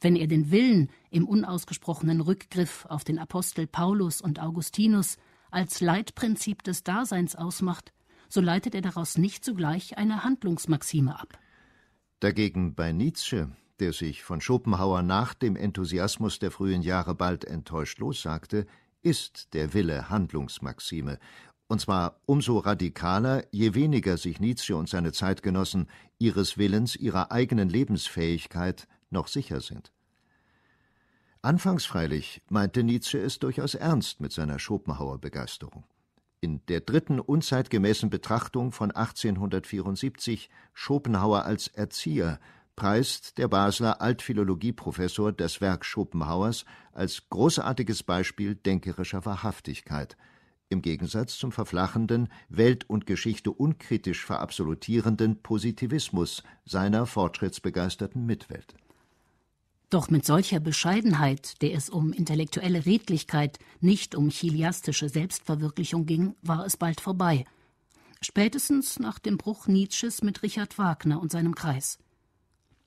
Wenn 0.00 0.14
er 0.14 0.28
den 0.28 0.52
Willen 0.52 0.88
im 1.10 1.26
unausgesprochenen 1.26 2.20
Rückgriff 2.20 2.86
auf 2.88 3.02
den 3.02 3.18
Apostel 3.18 3.66
Paulus 3.66 4.20
und 4.20 4.40
Augustinus 4.40 5.16
als 5.50 5.80
Leitprinzip 5.80 6.62
des 6.62 6.84
Daseins 6.84 7.34
ausmacht, 7.34 7.92
so 8.28 8.40
leitet 8.40 8.76
er 8.76 8.82
daraus 8.82 9.18
nicht 9.18 9.44
zugleich 9.44 9.98
eine 9.98 10.22
Handlungsmaxime 10.22 11.18
ab. 11.18 11.36
Dagegen 12.20 12.74
bei 12.74 12.92
Nietzsche, 12.92 13.50
der 13.78 13.92
sich 13.92 14.24
von 14.24 14.40
Schopenhauer 14.40 15.02
nach 15.02 15.34
dem 15.34 15.54
Enthusiasmus 15.54 16.38
der 16.38 16.50
frühen 16.50 16.80
Jahre 16.80 17.14
bald 17.14 17.44
enttäuscht 17.44 17.98
lossagte, 17.98 18.66
ist 19.02 19.52
der 19.52 19.74
Wille 19.74 20.08
Handlungsmaxime, 20.08 21.18
und 21.68 21.80
zwar 21.80 22.20
umso 22.26 22.58
radikaler, 22.58 23.44
je 23.50 23.74
weniger 23.74 24.16
sich 24.16 24.40
Nietzsche 24.40 24.74
und 24.74 24.88
seine 24.88 25.12
Zeitgenossen 25.12 25.88
ihres 26.18 26.56
Willens, 26.56 26.96
ihrer 26.96 27.32
eigenen 27.32 27.68
Lebensfähigkeit 27.68 28.88
noch 29.10 29.28
sicher 29.28 29.60
sind. 29.60 29.92
Anfangs 31.42 31.84
freilich 31.84 32.40
meinte 32.48 32.82
Nietzsche 32.82 33.18
es 33.18 33.38
durchaus 33.38 33.74
ernst 33.74 34.20
mit 34.20 34.32
seiner 34.32 34.58
Schopenhauer 34.58 35.20
Begeisterung. 35.20 35.84
In 36.46 36.64
der 36.68 36.80
dritten 36.80 37.18
unzeitgemäßen 37.18 38.08
Betrachtung 38.08 38.70
von 38.70 38.92
1874 38.92 40.48
Schopenhauer 40.74 41.42
als 41.42 41.66
Erzieher 41.66 42.38
preist 42.76 43.36
der 43.38 43.48
Basler 43.48 44.00
Altphilologieprofessor 44.00 45.32
das 45.32 45.60
Werk 45.60 45.84
Schopenhauers 45.84 46.64
als 46.92 47.28
großartiges 47.30 48.04
Beispiel 48.04 48.54
denkerischer 48.54 49.26
Wahrhaftigkeit, 49.26 50.16
im 50.68 50.82
Gegensatz 50.82 51.36
zum 51.36 51.50
verflachenden, 51.50 52.28
Welt 52.48 52.88
und 52.88 53.06
Geschichte 53.06 53.50
unkritisch 53.50 54.24
verabsolutierenden 54.24 55.42
Positivismus 55.42 56.44
seiner 56.64 57.06
fortschrittsbegeisterten 57.06 58.24
Mitwelt. 58.24 58.76
Doch 59.88 60.10
mit 60.10 60.26
solcher 60.26 60.58
Bescheidenheit, 60.58 61.62
der 61.62 61.74
es 61.74 61.88
um 61.88 62.12
intellektuelle 62.12 62.86
Redlichkeit, 62.86 63.60
nicht 63.80 64.16
um 64.16 64.30
chiliastische 64.30 65.08
Selbstverwirklichung 65.08 66.06
ging, 66.06 66.34
war 66.42 66.66
es 66.66 66.76
bald 66.76 67.00
vorbei. 67.00 67.44
Spätestens 68.20 68.98
nach 68.98 69.20
dem 69.20 69.38
Bruch 69.38 69.68
Nietzsches 69.68 70.22
mit 70.22 70.42
Richard 70.42 70.78
Wagner 70.78 71.20
und 71.20 71.30
seinem 71.30 71.54
Kreis. 71.54 71.98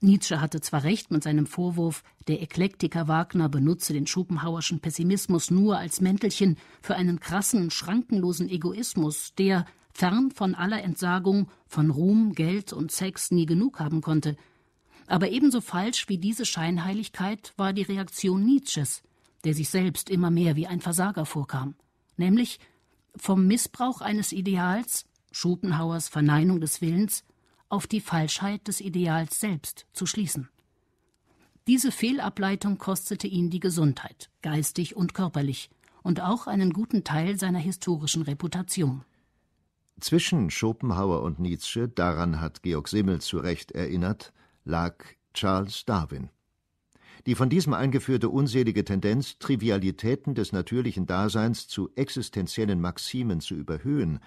Nietzsche 0.01 0.41
hatte 0.41 0.59
zwar 0.59 0.83
recht 0.83 1.11
mit 1.11 1.23
seinem 1.23 1.45
Vorwurf, 1.45 2.03
der 2.27 2.41
Eklektiker 2.41 3.07
Wagner 3.07 3.47
benutze 3.47 3.93
den 3.93 4.07
Schopenhauerschen 4.07 4.79
Pessimismus 4.81 5.51
nur 5.51 5.77
als 5.77 6.01
Mäntelchen 6.01 6.57
für 6.81 6.95
einen 6.95 7.19
krassen, 7.19 7.69
schrankenlosen 7.69 8.49
Egoismus, 8.49 9.33
der, 9.35 9.65
fern 9.93 10.31
von 10.31 10.55
aller 10.55 10.83
Entsagung, 10.83 11.49
von 11.67 11.89
Ruhm, 11.89 12.33
Geld 12.33 12.71
und 12.71 12.91
Sex 12.91 13.31
nie 13.31 13.45
genug 13.45 13.79
haben 13.79 14.01
konnte. 14.01 14.37
Aber 15.09 15.31
ebenso 15.31 15.59
falsch 15.59 16.07
wie 16.07 16.19
diese 16.19 16.45
Scheinheiligkeit 16.45 17.53
war 17.57 17.73
die 17.73 17.81
Reaktion 17.81 18.45
Nietzsches, 18.45 19.01
der 19.43 19.55
sich 19.55 19.69
selbst 19.69 20.07
immer 20.07 20.29
mehr 20.29 20.55
wie 20.55 20.67
ein 20.67 20.81
Versager 20.81 21.25
vorkam, 21.25 21.73
nämlich 22.15 22.59
vom 23.15 23.47
Missbrauch 23.47 24.01
eines 24.01 24.31
Ideals, 24.31 25.05
Schopenhauers 25.31 26.09
Verneinung 26.09 26.61
des 26.61 26.79
Willens, 26.81 27.23
auf 27.69 27.87
die 27.87 28.01
Falschheit 28.01 28.67
des 28.67 28.81
Ideals 28.81 29.39
selbst 29.39 29.87
zu 29.93 30.05
schließen. 30.05 30.47
Diese 31.65 31.91
Fehlableitung 31.91 32.77
kostete 32.77 33.25
ihn 33.25 33.49
die 33.49 33.59
Gesundheit, 33.59 34.29
geistig 34.43 34.95
und 34.95 35.15
körperlich, 35.15 35.71
und 36.03 36.21
auch 36.21 36.45
einen 36.45 36.71
guten 36.71 37.03
Teil 37.03 37.39
seiner 37.39 37.59
historischen 37.59 38.21
Reputation. 38.21 39.03
Zwischen 39.99 40.51
Schopenhauer 40.51 41.23
und 41.23 41.39
Nietzsche, 41.39 41.87
daran 41.89 42.39
hat 42.39 42.61
Georg 42.61 42.87
Simmel 42.87 43.21
zu 43.21 43.39
Recht 43.39 43.71
erinnert, 43.71 44.33
lag 44.69 45.03
Charles 45.33 45.83
Darwin. 45.83 46.29
Die 47.25 47.35
von 47.35 47.49
diesem 47.49 47.73
eingeführte 47.73 48.29
unselige 48.29 48.85
Tendenz, 48.85 49.39
Trivialitäten 49.39 50.35
des 50.35 50.53
natürlichen 50.53 51.05
Daseins 51.05 51.67
zu 51.67 51.89
existenziellen 51.95 52.79
Maximen 52.79 53.41
zu 53.41 53.55
überhöhen, 53.55 54.19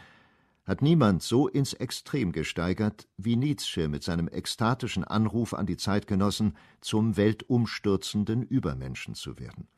hat 0.64 0.82
niemand 0.82 1.22
so 1.22 1.48
ins 1.48 1.72
Extrem 1.72 2.32
gesteigert 2.32 3.08
wie 3.16 3.36
Nietzsche 3.36 3.88
mit 3.88 4.02
seinem 4.02 4.28
ekstatischen 4.28 5.04
Anruf 5.04 5.54
an 5.54 5.66
die 5.66 5.76
Zeitgenossen, 5.76 6.56
zum 6.80 7.16
weltumstürzenden 7.16 8.42
Übermenschen 8.42 9.14
zu 9.14 9.38
werden. 9.38 9.68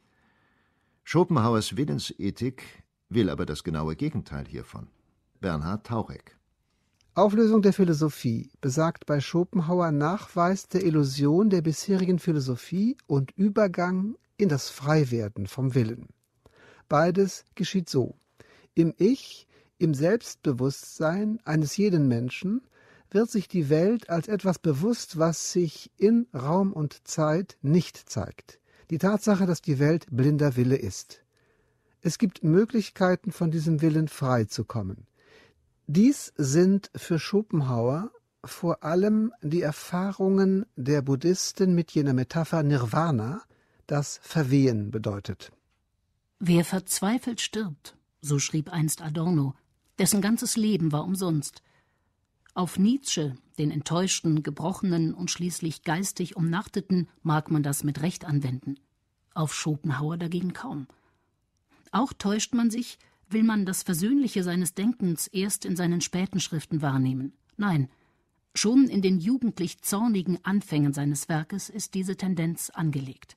Schopenhauers 1.05 1.77
Willensethik 1.77 2.83
will 3.09 3.31
aber 3.31 3.47
das 3.47 3.65
genaue 3.65 3.97
Gegenteil 3.97 4.47
hiervon. 4.47 4.89
Bernhard 5.41 5.87
Taureck 5.87 6.37
Auflösung 7.17 7.63
der 7.63 7.73
Philosophie 7.73 8.51
besagt 8.61 9.07
bei 9.07 9.21
Schopenhauer 9.21 9.93
Nachweis 9.93 10.67
der 10.67 10.85
Illusion 10.85 11.49
der 11.49 11.63
bisherigen 11.63 12.19
Philosophie 12.19 12.97
und 13.07 13.31
Übergang 13.37 14.17
in 14.37 14.49
das 14.49 14.69
Freiwerden 14.69 15.47
vom 15.47 15.77
Willen. 15.77 16.09
Beides 16.89 17.45
geschieht 17.55 17.89
so. 17.89 18.17
Im 18.75 18.95
Ich, 18.99 19.47
im 19.79 19.95
Selbstbewusstsein 19.95 21.39
eines 21.45 21.77
jeden 21.77 22.09
Menschen 22.09 22.63
wird 23.13 23.31
sich 23.31 23.47
die 23.47 23.69
Welt 23.69 24.11
als 24.11 24.27
etwas 24.27 24.59
bewusst, 24.59 25.17
was 25.17 25.53
sich 25.53 25.93
in 25.97 26.27
Raum 26.35 26.73
und 26.73 27.07
Zeit 27.07 27.59
nicht 27.63 27.97
zeigt. 28.11 28.59
Die 28.91 28.99
Tatsache, 28.99 29.47
dass 29.47 29.63
die 29.63 29.79
Welt 29.79 30.07
blinder 30.11 30.57
Wille 30.57 30.77
ist. 30.77 31.23
Es 32.01 32.19
gibt 32.19 32.43
Möglichkeiten, 32.43 33.31
von 33.31 33.53
diesem 33.53 33.83
Willen 33.83 34.09
frei 34.09 34.47
zu 34.47 34.65
kommen. 34.65 35.07
Dies 35.87 36.33
sind 36.37 36.91
für 36.95 37.19
Schopenhauer 37.19 38.11
vor 38.43 38.85
allem 38.85 39.33
die 39.43 39.61
Erfahrungen 39.61 40.65
der 40.77 41.03
Buddhisten 41.03 41.75
mit 41.75 41.91
jener 41.93 42.15
Metapher 42.15 42.63
Nirvana, 42.63 43.43
das 43.87 44.19
Verwehen 44.23 44.91
bedeutet. 44.91 45.53
Wer 46.39 46.65
verzweifelt 46.65 47.41
stirbt, 47.41 47.97
so 48.23 48.39
schrieb 48.39 48.71
einst 48.71 49.03
Adorno, 49.03 49.55
dessen 49.99 50.23
ganzes 50.23 50.57
Leben 50.57 50.91
war 50.91 51.05
umsonst. 51.05 51.63
Auf 52.55 52.79
Nietzsche, 52.79 53.37
den 53.59 53.71
enttäuschten, 53.71 54.43
gebrochenen 54.43 55.13
und 55.13 55.31
schließlich 55.31 55.83
geistig 55.83 56.37
umnachteten, 56.37 57.09
mag 57.23 57.51
man 57.51 57.63
das 57.63 57.85
mit 57.85 58.01
Recht 58.01 58.25
anwenden. 58.25 58.77
Auf 59.35 59.55
Schopenhauer 59.55 60.17
dagegen 60.17 60.53
kaum. 60.53 60.87
Auch 61.93 62.13
täuscht 62.13 62.55
man 62.55 62.71
sich, 62.71 62.99
will 63.29 63.43
man 63.43 63.67
das 63.67 63.83
Versöhnliche 63.83 64.43
seines 64.43 64.75
Denkens 64.75 65.27
erst 65.29 65.65
in 65.65 65.77
seinen 65.77 66.01
späten 66.01 66.41
Schriften 66.41 66.83
wahrnehmen. 66.83 67.33
Nein, 67.57 67.89
schon 68.55 68.89
in 68.89 69.03
den 69.03 69.19
jugendlich 69.19 69.81
zornigen 69.81 70.39
Anfängen 70.45 70.93
seines 70.93 71.29
Werkes 71.29 71.69
ist 71.69 71.95
diese 71.95 72.17
Tendenz 72.17 72.71
angelegt. 72.71 73.37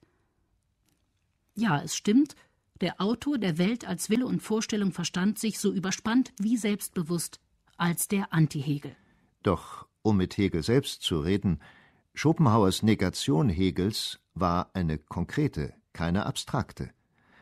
Ja, 1.56 1.82
es 1.82 1.96
stimmt, 1.96 2.36
der 2.82 3.02
Autor 3.02 3.40
der 3.40 3.58
Welt 3.58 3.88
als 3.88 4.10
Wille 4.10 4.28
und 4.28 4.42
Vorstellung 4.44 4.92
verstand 4.92 5.40
sich 5.40 5.58
so 5.58 5.74
überspannt 5.74 6.32
wie 6.40 6.58
selbstbewusst 6.58 7.40
als 7.78 8.08
der 8.08 8.32
Anti-Hegel. 8.32 8.96
Doch 9.42 9.88
um 10.04 10.18
mit 10.18 10.38
Hegel 10.38 10.64
selbst 10.64 11.02
zu 11.02 11.20
reden, 11.20 11.60
Schopenhauers 12.14 12.84
Negation 12.84 13.50
Hegels 13.50 14.20
war 14.34 14.70
eine 14.74 14.98
konkrete, 14.98 15.74
keine 15.94 16.26
abstrakte. 16.26 16.92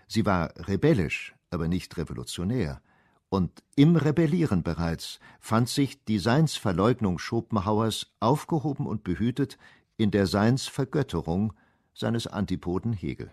Sie 0.08 0.26
war 0.26 0.54
rebellisch, 0.68 1.35
aber 1.56 1.68
nicht 1.68 1.98
revolutionär. 1.98 2.82
Und 3.30 3.64
im 3.76 3.96
Rebellieren 3.96 4.62
bereits 4.62 5.20
fand 5.40 5.68
sich 5.68 6.04
die 6.06 6.20
Seinsverleugnung 6.20 7.18
Schopenhauers 7.18 8.14
aufgehoben 8.20 8.86
und 8.86 9.04
behütet 9.04 9.58
in 9.98 10.12
der 10.12 10.28
Seinsvergötterung 10.28 11.54
seines 11.94 12.28
Antipoden 12.28 12.94
Hegel. 12.94 13.32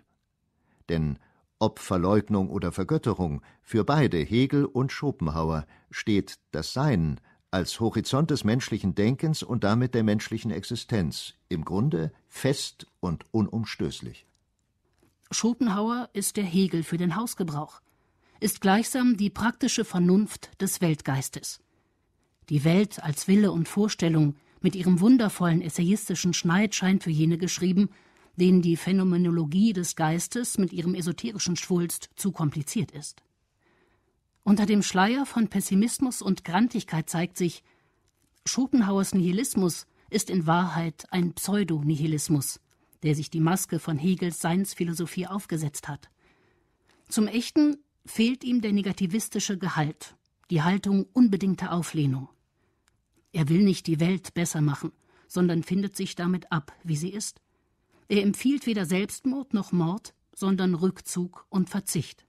Denn 0.88 1.18
ob 1.58 1.78
Verleugnung 1.78 2.50
oder 2.50 2.72
Vergötterung, 2.72 3.42
für 3.62 3.84
beide 3.84 4.18
Hegel 4.18 4.64
und 4.64 4.90
Schopenhauer 4.90 5.66
steht 5.90 6.38
das 6.50 6.72
Sein 6.72 7.20
als 7.50 7.78
Horizont 7.78 8.30
des 8.30 8.44
menschlichen 8.44 8.94
Denkens 8.94 9.42
und 9.42 9.62
damit 9.62 9.94
der 9.94 10.02
menschlichen 10.02 10.50
Existenz 10.50 11.34
im 11.48 11.64
Grunde 11.64 12.12
fest 12.28 12.86
und 13.00 13.26
unumstößlich. 13.32 14.26
Schopenhauer 15.30 16.08
ist 16.12 16.36
der 16.36 16.44
Hegel 16.44 16.82
für 16.82 16.96
den 16.96 17.14
Hausgebrauch 17.14 17.80
ist 18.42 18.60
gleichsam 18.60 19.16
die 19.16 19.30
praktische 19.30 19.84
Vernunft 19.84 20.50
des 20.60 20.80
Weltgeistes. 20.80 21.60
Die 22.48 22.64
Welt 22.64 23.02
als 23.02 23.28
Wille 23.28 23.52
und 23.52 23.68
Vorstellung 23.68 24.34
mit 24.60 24.74
ihrem 24.74 25.00
wundervollen 25.00 25.62
essayistischen 25.62 26.34
Schneid 26.34 26.74
scheint 26.74 27.04
für 27.04 27.10
jene 27.10 27.38
geschrieben, 27.38 27.90
denen 28.36 28.60
die 28.60 28.76
Phänomenologie 28.76 29.72
des 29.72 29.94
Geistes 29.94 30.58
mit 30.58 30.72
ihrem 30.72 30.94
esoterischen 30.94 31.56
Schwulst 31.56 32.10
zu 32.16 32.32
kompliziert 32.32 32.90
ist. 32.90 33.22
Unter 34.42 34.66
dem 34.66 34.82
Schleier 34.82 35.24
von 35.24 35.48
Pessimismus 35.48 36.20
und 36.20 36.44
Grantigkeit 36.44 37.08
zeigt 37.08 37.36
sich, 37.36 37.62
Schopenhauers 38.44 39.14
Nihilismus 39.14 39.86
ist 40.10 40.30
in 40.30 40.46
Wahrheit 40.48 41.06
ein 41.10 41.32
Pseudonihilismus, 41.32 42.60
der 43.04 43.14
sich 43.14 43.30
die 43.30 43.40
Maske 43.40 43.78
von 43.78 43.98
Hegels 43.98 44.40
Seinsphilosophie 44.40 45.28
aufgesetzt 45.28 45.86
hat. 45.86 46.10
Zum 47.08 47.28
echten 47.28 47.76
fehlt 48.04 48.44
ihm 48.44 48.60
der 48.60 48.72
negativistische 48.72 49.58
Gehalt, 49.58 50.16
die 50.50 50.62
Haltung 50.62 51.06
unbedingter 51.12 51.72
Auflehnung. 51.72 52.28
Er 53.32 53.48
will 53.48 53.62
nicht 53.62 53.86
die 53.86 54.00
Welt 54.00 54.34
besser 54.34 54.60
machen, 54.60 54.92
sondern 55.26 55.62
findet 55.62 55.96
sich 55.96 56.14
damit 56.14 56.52
ab, 56.52 56.72
wie 56.84 56.96
sie 56.96 57.10
ist. 57.10 57.40
Er 58.08 58.22
empfiehlt 58.22 58.66
weder 58.66 58.84
Selbstmord 58.84 59.54
noch 59.54 59.72
Mord, 59.72 60.14
sondern 60.34 60.74
Rückzug 60.74 61.46
und 61.48 61.70
Verzicht. 61.70 62.26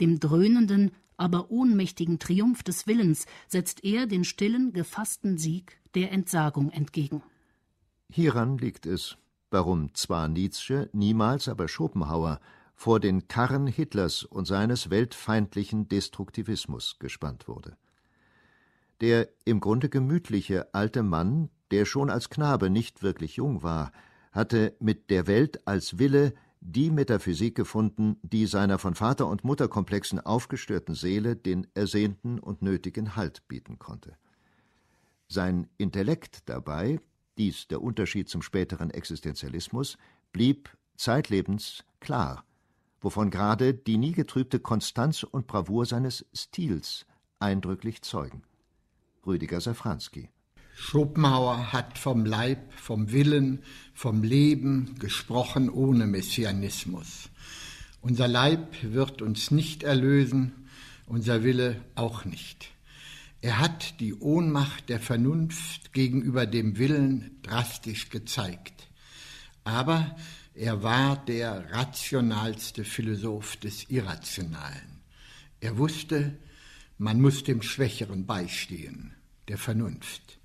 Dem 0.00 0.18
dröhnenden, 0.18 0.90
aber 1.16 1.50
ohnmächtigen 1.50 2.18
Triumph 2.18 2.64
des 2.64 2.88
Willens 2.88 3.26
setzt 3.46 3.84
er 3.84 4.06
den 4.06 4.24
stillen, 4.24 4.72
gefassten 4.72 5.38
Sieg 5.38 5.80
der 5.94 6.10
Entsagung 6.10 6.70
entgegen. 6.70 7.22
Hieran 8.10 8.58
liegt 8.58 8.86
es, 8.86 9.16
warum 9.50 9.94
zwar 9.94 10.26
Nietzsche, 10.28 10.90
niemals 10.92 11.48
aber 11.48 11.68
Schopenhauer 11.68 12.40
vor 12.82 12.98
den 12.98 13.28
Karren 13.28 13.68
Hitlers 13.68 14.24
und 14.24 14.44
seines 14.44 14.90
weltfeindlichen 14.90 15.86
Destruktivismus 15.86 16.96
gespannt 16.98 17.46
wurde. 17.46 17.76
Der 19.00 19.28
im 19.44 19.60
Grunde 19.60 19.88
gemütliche 19.88 20.74
alte 20.74 21.04
Mann, 21.04 21.48
der 21.70 21.84
schon 21.84 22.10
als 22.10 22.28
Knabe 22.28 22.70
nicht 22.70 23.04
wirklich 23.04 23.36
jung 23.36 23.62
war, 23.62 23.92
hatte 24.32 24.74
mit 24.80 25.10
der 25.10 25.28
Welt 25.28 25.64
als 25.64 26.00
Wille 26.00 26.34
die 26.60 26.90
Metaphysik 26.90 27.54
gefunden, 27.54 28.16
die 28.24 28.46
seiner 28.46 28.80
von 28.80 28.96
Vater- 28.96 29.28
und 29.28 29.44
Mutterkomplexen 29.44 30.18
aufgestörten 30.18 30.96
Seele 30.96 31.36
den 31.36 31.68
ersehnten 31.74 32.40
und 32.40 32.62
nötigen 32.62 33.14
Halt 33.14 33.46
bieten 33.46 33.78
konnte. 33.78 34.16
Sein 35.28 35.68
Intellekt 35.78 36.48
dabei, 36.48 36.98
dies 37.38 37.68
der 37.68 37.80
Unterschied 37.80 38.28
zum 38.28 38.42
späteren 38.42 38.90
Existenzialismus, 38.90 39.98
blieb 40.32 40.76
zeitlebens 40.96 41.84
klar 42.00 42.44
wovon 43.02 43.30
gerade 43.30 43.74
die 43.74 43.98
nie 43.98 44.12
getrübte 44.12 44.60
Konstanz 44.60 45.22
und 45.24 45.46
Bravour 45.46 45.84
seines 45.84 46.24
Stils 46.32 47.04
eindrücklich 47.38 48.02
zeugen. 48.02 48.42
Rüdiger 49.26 49.60
Safranski 49.60 50.30
Schopenhauer 50.74 51.72
hat 51.72 51.98
vom 51.98 52.24
Leib, 52.24 52.72
vom 52.72 53.12
Willen, 53.12 53.62
vom 53.92 54.22
Leben 54.22 54.96
gesprochen 54.98 55.68
ohne 55.68 56.06
Messianismus. 56.06 57.28
Unser 58.00 58.26
Leib 58.26 58.76
wird 58.82 59.22
uns 59.22 59.50
nicht 59.50 59.82
erlösen, 59.82 60.68
unser 61.06 61.44
Wille 61.44 61.84
auch 61.94 62.24
nicht. 62.24 62.68
Er 63.42 63.58
hat 63.58 64.00
die 64.00 64.14
Ohnmacht 64.14 64.88
der 64.88 65.00
Vernunft 65.00 65.92
gegenüber 65.92 66.46
dem 66.46 66.78
Willen 66.78 67.38
drastisch 67.42 68.08
gezeigt. 68.08 68.88
Aber 69.64 70.16
er 70.54 70.82
war 70.82 71.16
der 71.16 71.72
rationalste 71.72 72.84
Philosoph 72.84 73.56
des 73.56 73.88
Irrationalen. 73.90 75.00
Er 75.60 75.78
wusste, 75.78 76.38
man 76.98 77.20
muss 77.20 77.44
dem 77.44 77.62
Schwächeren 77.62 78.26
beistehen, 78.26 79.14
der 79.48 79.58
Vernunft. 79.58 80.38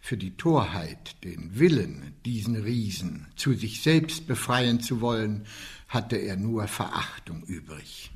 Für 0.00 0.16
die 0.16 0.36
Torheit, 0.36 1.22
den 1.22 1.58
Willen, 1.58 2.14
diesen 2.24 2.56
Riesen 2.56 3.28
zu 3.36 3.54
sich 3.54 3.82
selbst 3.82 4.26
befreien 4.26 4.80
zu 4.80 5.00
wollen, 5.00 5.46
hatte 5.88 6.16
er 6.16 6.36
nur 6.36 6.66
Verachtung 6.66 7.44
übrig. 7.44 8.10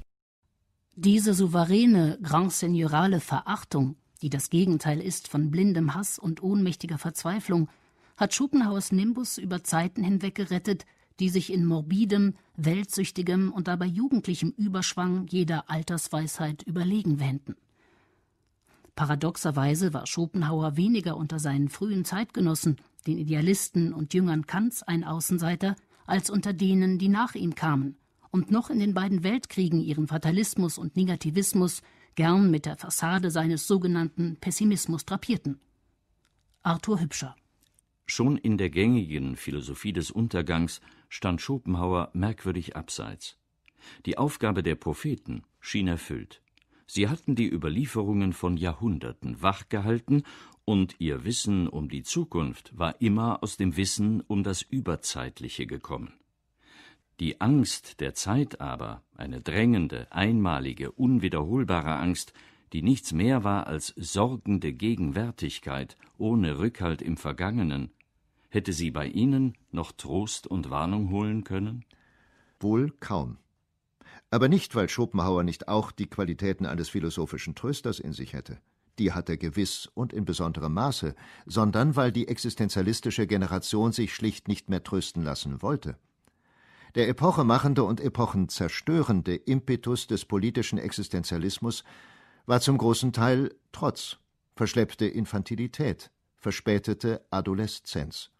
Diese 0.97 1.35
souveräne, 1.35 2.19
grand 2.23 2.53
seigneurale 2.53 3.21
Verachtung, 3.21 3.97
die 4.23 4.31
das 4.31 4.51
Gegenteil 4.51 5.01
ist 5.01 5.29
von 5.29 5.51
blindem 5.51 5.95
Hass 5.95 6.19
und 6.19 6.43
ohnmächtiger 6.43 6.99
Verzweiflung, 6.99 7.69
hat 8.17 8.35
Schopenhauers 8.35 8.93
Nimbus 8.93 9.39
über 9.39 9.63
Zeiten 9.63 10.03
hinweg 10.03 10.35
gerettet, 10.35 10.87
die 11.21 11.29
sich 11.29 11.53
in 11.53 11.65
morbidem, 11.65 12.35
weltsüchtigem 12.57 13.53
und 13.53 13.69
dabei 13.69 13.87
jugendlichem 13.87 14.51
Überschwang 14.57 15.27
jeder 15.29 15.71
Altersweisheit 15.71 16.63
überlegen 16.63 17.21
wähnten. 17.21 17.57
Paradoxerweise 18.95 19.93
war 19.93 20.07
Schopenhauer 20.07 20.77
weniger 20.77 21.17
unter 21.17 21.39
seinen 21.39 21.69
frühen 21.69 22.05
Zeitgenossen, 22.05 22.77
den 23.07 23.19
Idealisten 23.19 23.93
und 23.93 24.15
Jüngern 24.15 24.47
Kants, 24.47 24.83
ein 24.83 25.05
Außenseiter, 25.05 25.77
als 26.07 26.31
unter 26.31 26.53
denen, 26.53 26.99
die 26.99 27.09
nach 27.09 27.35
ihm 27.35 27.55
kamen 27.55 27.97
und 28.31 28.51
noch 28.51 28.71
in 28.71 28.81
den 28.81 28.95
beiden 28.95 29.23
Weltkriegen 29.23 29.81
ihren 29.81 30.09
Fatalismus 30.09 30.79
und 30.79 30.97
Negativismus 30.97 31.83
gern 32.15 32.51
mit 32.51 32.67
der 32.67 32.77
Fassade 32.77 33.31
seines 33.31 33.67
sogenannten 33.67 34.37
Pessimismus 34.37 35.05
drapierten. 35.05 35.61
Arthur 36.63 37.01
Hübscher 37.01 37.37
Schon 38.07 38.37
in 38.37 38.57
der 38.57 38.71
gängigen 38.71 39.37
Philosophie 39.37 39.93
des 39.93 40.11
Untergangs 40.11 40.81
stand 41.09 41.41
Schopenhauer 41.41 42.11
merkwürdig 42.15 42.77
abseits. 42.77 43.37
Die 44.07 44.17
Aufgabe 44.17 44.63
der 44.63 44.77
Propheten 44.77 45.43
schien 45.61 45.89
erfüllt. 45.89 46.41
Sie 46.87 47.09
hatten 47.09 47.35
die 47.35 47.53
Überlieferungen 47.53 48.33
von 48.33 48.57
Jahrhunderten 48.57 49.43
wachgehalten, 49.43 50.23
und 50.65 50.97
ihr 50.99 51.25
Wissen 51.25 51.69
um 51.69 51.89
die 51.89 52.03
Zukunft 52.03 52.77
war 52.77 53.01
immer 53.01 53.43
aus 53.43 53.57
dem 53.57 53.77
Wissen 53.77 54.21
um 54.21 54.43
das 54.43 54.63
Überzeitliche 54.63 55.67
gekommen. 55.67 56.13
Die 57.21 57.41
Angst 57.41 58.01
der 58.01 58.15
Zeit 58.15 58.61
aber, 58.61 59.03
eine 59.17 59.41
drängende, 59.41 60.11
einmalige, 60.13 60.91
unwiederholbare 60.91 61.97
Angst, 61.97 62.33
die 62.73 62.83
nichts 62.83 63.13
mehr 63.13 63.45
war 63.45 63.67
als 63.69 63.95
sorgende 63.97 64.73
Gegenwärtigkeit 64.73 65.97
ohne 66.19 66.59
Rückhalt 66.59 67.01
im 67.01 67.17
Vergangenen, 67.17 67.91
hätte 68.49 68.73
sie 68.73 68.91
bei 68.91 69.07
Ihnen 69.07 69.55
noch 69.71 69.93
Trost 69.93 70.47
und 70.47 70.71
Warnung 70.71 71.11
holen 71.11 71.45
können? 71.45 71.85
Wohl 72.61 72.93
kaum. 73.01 73.39
Aber 74.31 74.49
nicht, 74.49 74.75
weil 74.75 74.89
Schopenhauer 74.89 75.43
nicht 75.43 75.69
auch 75.69 75.93
die 75.93 76.07
Qualitäten 76.07 76.67
eines 76.67 76.89
philosophischen 76.89 77.55
Trösters 77.55 78.01
in 78.01 78.13
sich 78.13 78.33
hätte. 78.33 78.59
Die 78.99 79.13
hat 79.13 79.29
er 79.29 79.37
gewiss 79.37 79.91
und 79.95 80.13
in 80.13 80.25
besonderem 80.25 80.73
Maße, 80.73 81.15
sondern 81.45 81.97
weil 81.97 82.13
die 82.13 82.29
existenzialistische 82.29 83.27
Generation 83.27 83.93
sich 83.93 84.15
schlicht 84.15 84.49
nicht 84.49 84.71
mehr 84.71 84.83
trösten 84.83 85.23
lassen 85.23 85.61
wollte. 85.63 85.99
Der 86.95 87.09
epochemachende 87.09 87.85
und 87.85 88.01
epochenzerstörende 88.01 89.35
Impetus 89.35 90.07
des 90.07 90.25
politischen 90.25 90.79
Existenzialismus 90.79 91.85
war 92.47 92.61
zum 92.61 92.79
großen 92.79 93.13
Teil 93.13 93.55
Trotz, 93.71 94.17
verschleppte 94.55 95.07
Infantilität, 95.07 96.11
verspätete 96.39 97.23
Adoleszenz, 97.31 98.31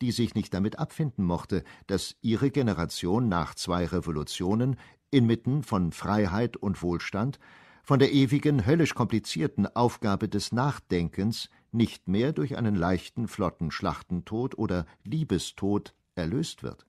die 0.00 0.12
sich 0.12 0.34
nicht 0.34 0.52
damit 0.54 0.78
abfinden 0.78 1.24
mochte, 1.24 1.64
dass 1.86 2.16
ihre 2.20 2.50
Generation 2.50 3.28
nach 3.28 3.54
zwei 3.54 3.86
Revolutionen 3.86 4.76
inmitten 5.10 5.62
von 5.62 5.92
Freiheit 5.92 6.56
und 6.56 6.82
Wohlstand 6.82 7.38
von 7.82 7.98
der 8.00 8.12
ewigen, 8.12 8.66
höllisch 8.66 8.94
komplizierten 8.94 9.66
Aufgabe 9.66 10.28
des 10.28 10.50
Nachdenkens 10.50 11.50
nicht 11.70 12.08
mehr 12.08 12.32
durch 12.32 12.56
einen 12.56 12.74
leichten, 12.74 13.28
flotten 13.28 13.70
Schlachtentod 13.70 14.58
oder 14.58 14.86
Liebestod 15.04 15.94
erlöst 16.16 16.62
wird. 16.62 16.86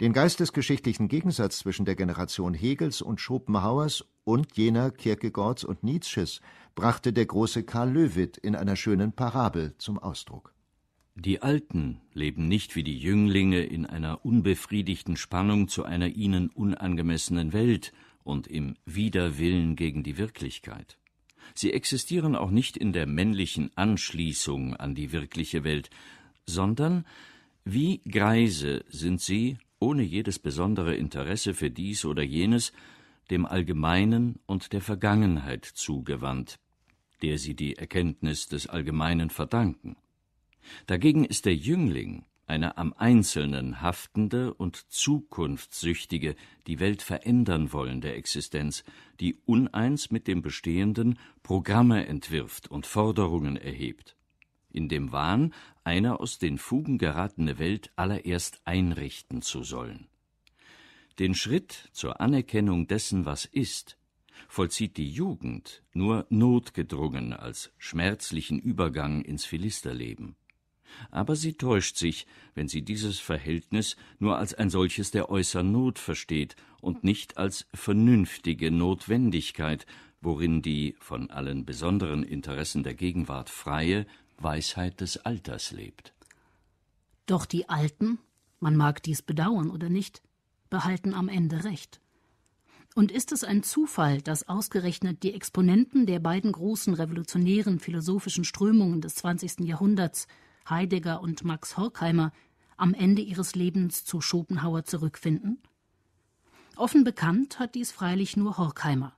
Den 0.00 0.14
geistesgeschichtlichen 0.14 1.08
Gegensatz 1.08 1.58
zwischen 1.58 1.84
der 1.84 1.96
Generation 1.96 2.54
Hegels 2.54 3.02
und 3.02 3.20
Schopenhauers 3.20 4.06
und 4.24 4.56
jener 4.56 4.90
Kierkegaards 4.90 5.64
und 5.64 5.84
Nietzsches 5.84 6.40
brachte 6.74 7.12
der 7.12 7.26
große 7.26 7.64
Karl 7.64 7.90
Löwit 7.90 8.38
in 8.38 8.56
einer 8.56 8.76
schönen 8.76 9.12
Parabel 9.12 9.74
zum 9.76 9.98
Ausdruck. 9.98 10.54
Die 11.16 11.42
Alten 11.42 12.00
leben 12.14 12.48
nicht 12.48 12.76
wie 12.76 12.84
die 12.84 12.98
Jünglinge 12.98 13.62
in 13.62 13.84
einer 13.84 14.24
unbefriedigten 14.24 15.16
Spannung 15.16 15.68
zu 15.68 15.84
einer 15.84 16.08
ihnen 16.08 16.48
unangemessenen 16.48 17.52
Welt 17.52 17.92
und 18.22 18.46
im 18.46 18.76
Widerwillen 18.86 19.76
gegen 19.76 20.02
die 20.02 20.18
Wirklichkeit. 20.18 20.98
Sie 21.54 21.72
existieren 21.72 22.36
auch 22.36 22.50
nicht 22.50 22.76
in 22.76 22.92
der 22.92 23.06
männlichen 23.06 23.70
Anschließung 23.76 24.76
an 24.76 24.94
die 24.94 25.12
wirkliche 25.12 25.64
Welt, 25.64 25.90
sondern 26.46 27.04
wie 27.64 28.00
Greise 28.08 28.84
sind 28.88 29.20
sie, 29.20 29.58
ohne 29.78 30.02
jedes 30.02 30.38
besondere 30.38 30.94
Interesse 30.94 31.54
für 31.54 31.70
dies 31.70 32.04
oder 32.04 32.22
jenes, 32.22 32.72
dem 33.30 33.46
Allgemeinen 33.46 34.38
und 34.46 34.72
der 34.72 34.80
Vergangenheit 34.80 35.64
zugewandt, 35.64 36.58
der 37.22 37.38
sie 37.38 37.54
die 37.54 37.76
Erkenntnis 37.76 38.48
des 38.48 38.66
Allgemeinen 38.66 39.30
verdanken. 39.30 39.96
Dagegen 40.86 41.24
ist 41.24 41.46
der 41.46 41.54
Jüngling 41.54 42.24
eine 42.50 42.76
am 42.78 42.92
Einzelnen 42.94 43.80
haftende 43.80 44.52
und 44.52 44.90
zukunftssüchtige, 44.90 46.34
die 46.66 46.80
Welt 46.80 47.00
verändern 47.00 47.72
wollende 47.72 48.12
Existenz, 48.12 48.82
die 49.20 49.36
uneins 49.46 50.10
mit 50.10 50.26
dem 50.26 50.42
Bestehenden 50.42 51.16
Programme 51.44 52.08
entwirft 52.08 52.68
und 52.68 52.86
Forderungen 52.86 53.56
erhebt. 53.56 54.16
In 54.72 54.88
dem 54.88 55.12
Wahn, 55.12 55.54
eine 55.84 56.18
aus 56.18 56.38
den 56.38 56.58
Fugen 56.58 56.98
geratene 56.98 57.60
Welt 57.60 57.92
allererst 57.94 58.60
einrichten 58.64 59.42
zu 59.42 59.62
sollen. 59.62 60.08
Den 61.20 61.34
Schritt 61.34 61.88
zur 61.92 62.20
Anerkennung 62.20 62.88
dessen, 62.88 63.26
was 63.26 63.44
ist, 63.44 63.96
vollzieht 64.48 64.96
die 64.96 65.10
Jugend 65.10 65.84
nur 65.92 66.26
notgedrungen 66.30 67.32
als 67.32 67.72
schmerzlichen 67.78 68.58
Übergang 68.58 69.22
ins 69.22 69.44
Philisterleben 69.44 70.34
aber 71.10 71.36
sie 71.36 71.54
täuscht 71.54 71.96
sich, 71.96 72.26
wenn 72.54 72.68
sie 72.68 72.82
dieses 72.82 73.18
Verhältnis 73.18 73.96
nur 74.18 74.38
als 74.38 74.54
ein 74.54 74.70
solches 74.70 75.10
der 75.10 75.30
äußeren 75.30 75.70
Not 75.70 75.98
versteht 75.98 76.56
und 76.80 77.04
nicht 77.04 77.36
als 77.36 77.66
vernünftige 77.74 78.70
Notwendigkeit, 78.70 79.86
worin 80.20 80.62
die 80.62 80.96
von 81.00 81.30
allen 81.30 81.64
besonderen 81.64 82.22
Interessen 82.22 82.82
der 82.82 82.94
Gegenwart 82.94 83.50
freie 83.50 84.06
Weisheit 84.38 85.00
des 85.00 85.18
Alters 85.18 85.70
lebt. 85.72 86.14
Doch 87.26 87.46
die 87.46 87.68
Alten, 87.68 88.18
man 88.58 88.76
mag 88.76 89.02
dies 89.02 89.22
bedauern 89.22 89.70
oder 89.70 89.88
nicht, 89.88 90.22
behalten 90.68 91.14
am 91.14 91.28
Ende 91.28 91.64
Recht. 91.64 92.00
Und 92.94 93.12
ist 93.12 93.30
es 93.30 93.44
ein 93.44 93.62
Zufall, 93.62 94.20
dass 94.20 94.48
ausgerechnet 94.48 95.22
die 95.22 95.32
Exponenten 95.32 96.06
der 96.06 96.18
beiden 96.18 96.50
großen 96.50 96.92
revolutionären 96.92 97.78
philosophischen 97.78 98.44
Strömungen 98.44 99.00
des 99.00 99.14
20. 99.16 99.60
Jahrhunderts 99.60 100.26
Heidegger 100.68 101.20
und 101.20 101.44
Max 101.44 101.76
Horkheimer 101.76 102.32
am 102.76 102.94
Ende 102.94 103.22
ihres 103.22 103.54
Lebens 103.54 104.04
zu 104.04 104.20
Schopenhauer 104.20 104.84
zurückfinden? 104.84 105.62
Offen 106.76 107.04
bekannt 107.04 107.58
hat 107.58 107.74
dies 107.74 107.92
freilich 107.92 108.36
nur 108.36 108.56
Horkheimer. 108.56 109.14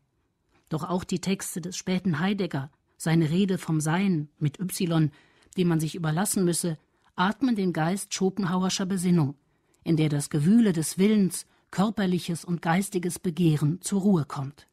Doch 0.68 0.84
auch 0.84 1.04
die 1.04 1.20
Texte 1.20 1.60
des 1.60 1.76
späten 1.76 2.18
Heidegger, 2.18 2.70
seine 2.96 3.30
Rede 3.30 3.58
vom 3.58 3.80
Sein 3.80 4.28
mit 4.38 4.58
Y, 4.58 5.10
dem 5.56 5.68
man 5.68 5.80
sich 5.80 5.94
überlassen 5.94 6.44
müsse, 6.44 6.78
atmen 7.14 7.56
den 7.56 7.72
Geist 7.72 8.14
Schopenhauerscher 8.14 8.86
Besinnung, 8.86 9.36
in 9.84 9.96
der 9.96 10.08
das 10.08 10.30
Gewühle 10.30 10.72
des 10.72 10.98
Willens, 10.98 11.46
körperliches 11.70 12.44
und 12.44 12.62
geistiges 12.62 13.18
Begehren 13.18 13.80
zur 13.80 14.00
Ruhe 14.00 14.24
kommt. 14.24 14.68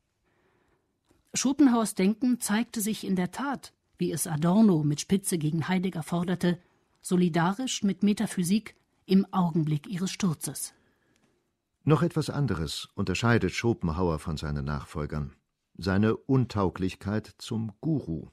Schopenhauers 1.33 1.95
Denken 1.95 2.39
zeigte 2.39 2.81
sich 2.81 3.05
in 3.05 3.15
der 3.15 3.31
Tat, 3.31 3.73
wie 3.99 4.11
es 4.11 4.25
Adorno 4.25 4.83
mit 4.83 5.01
Spitze 5.01 5.37
gegen 5.37 5.67
Heidegger 5.67 6.01
forderte, 6.01 6.57
solidarisch 7.01 7.83
mit 7.83 8.01
Metaphysik 8.01 8.75
im 9.05 9.31
Augenblick 9.31 9.87
ihres 9.87 10.11
Sturzes. 10.11 10.73
Noch 11.83 12.01
etwas 12.01 12.31
anderes 12.31 12.89
unterscheidet 12.95 13.51
Schopenhauer 13.51 14.17
von 14.19 14.37
seinen 14.37 14.65
Nachfolgern 14.65 15.35
seine 15.81 16.15
Untauglichkeit 16.15 17.33
zum 17.37 17.71
Guru. 17.81 18.27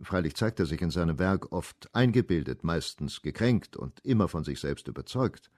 Freilich 0.00 0.34
zeigt 0.34 0.60
er 0.60 0.66
sich 0.66 0.82
in 0.82 0.90
seinem 0.90 1.18
Werk 1.18 1.52
oft 1.52 1.88
eingebildet, 1.94 2.64
meistens 2.64 3.22
gekränkt 3.22 3.76
und 3.76 4.00
immer 4.04 4.28
von 4.28 4.44
sich 4.44 4.60
selbst 4.60 4.88
überzeugt. 4.88 5.50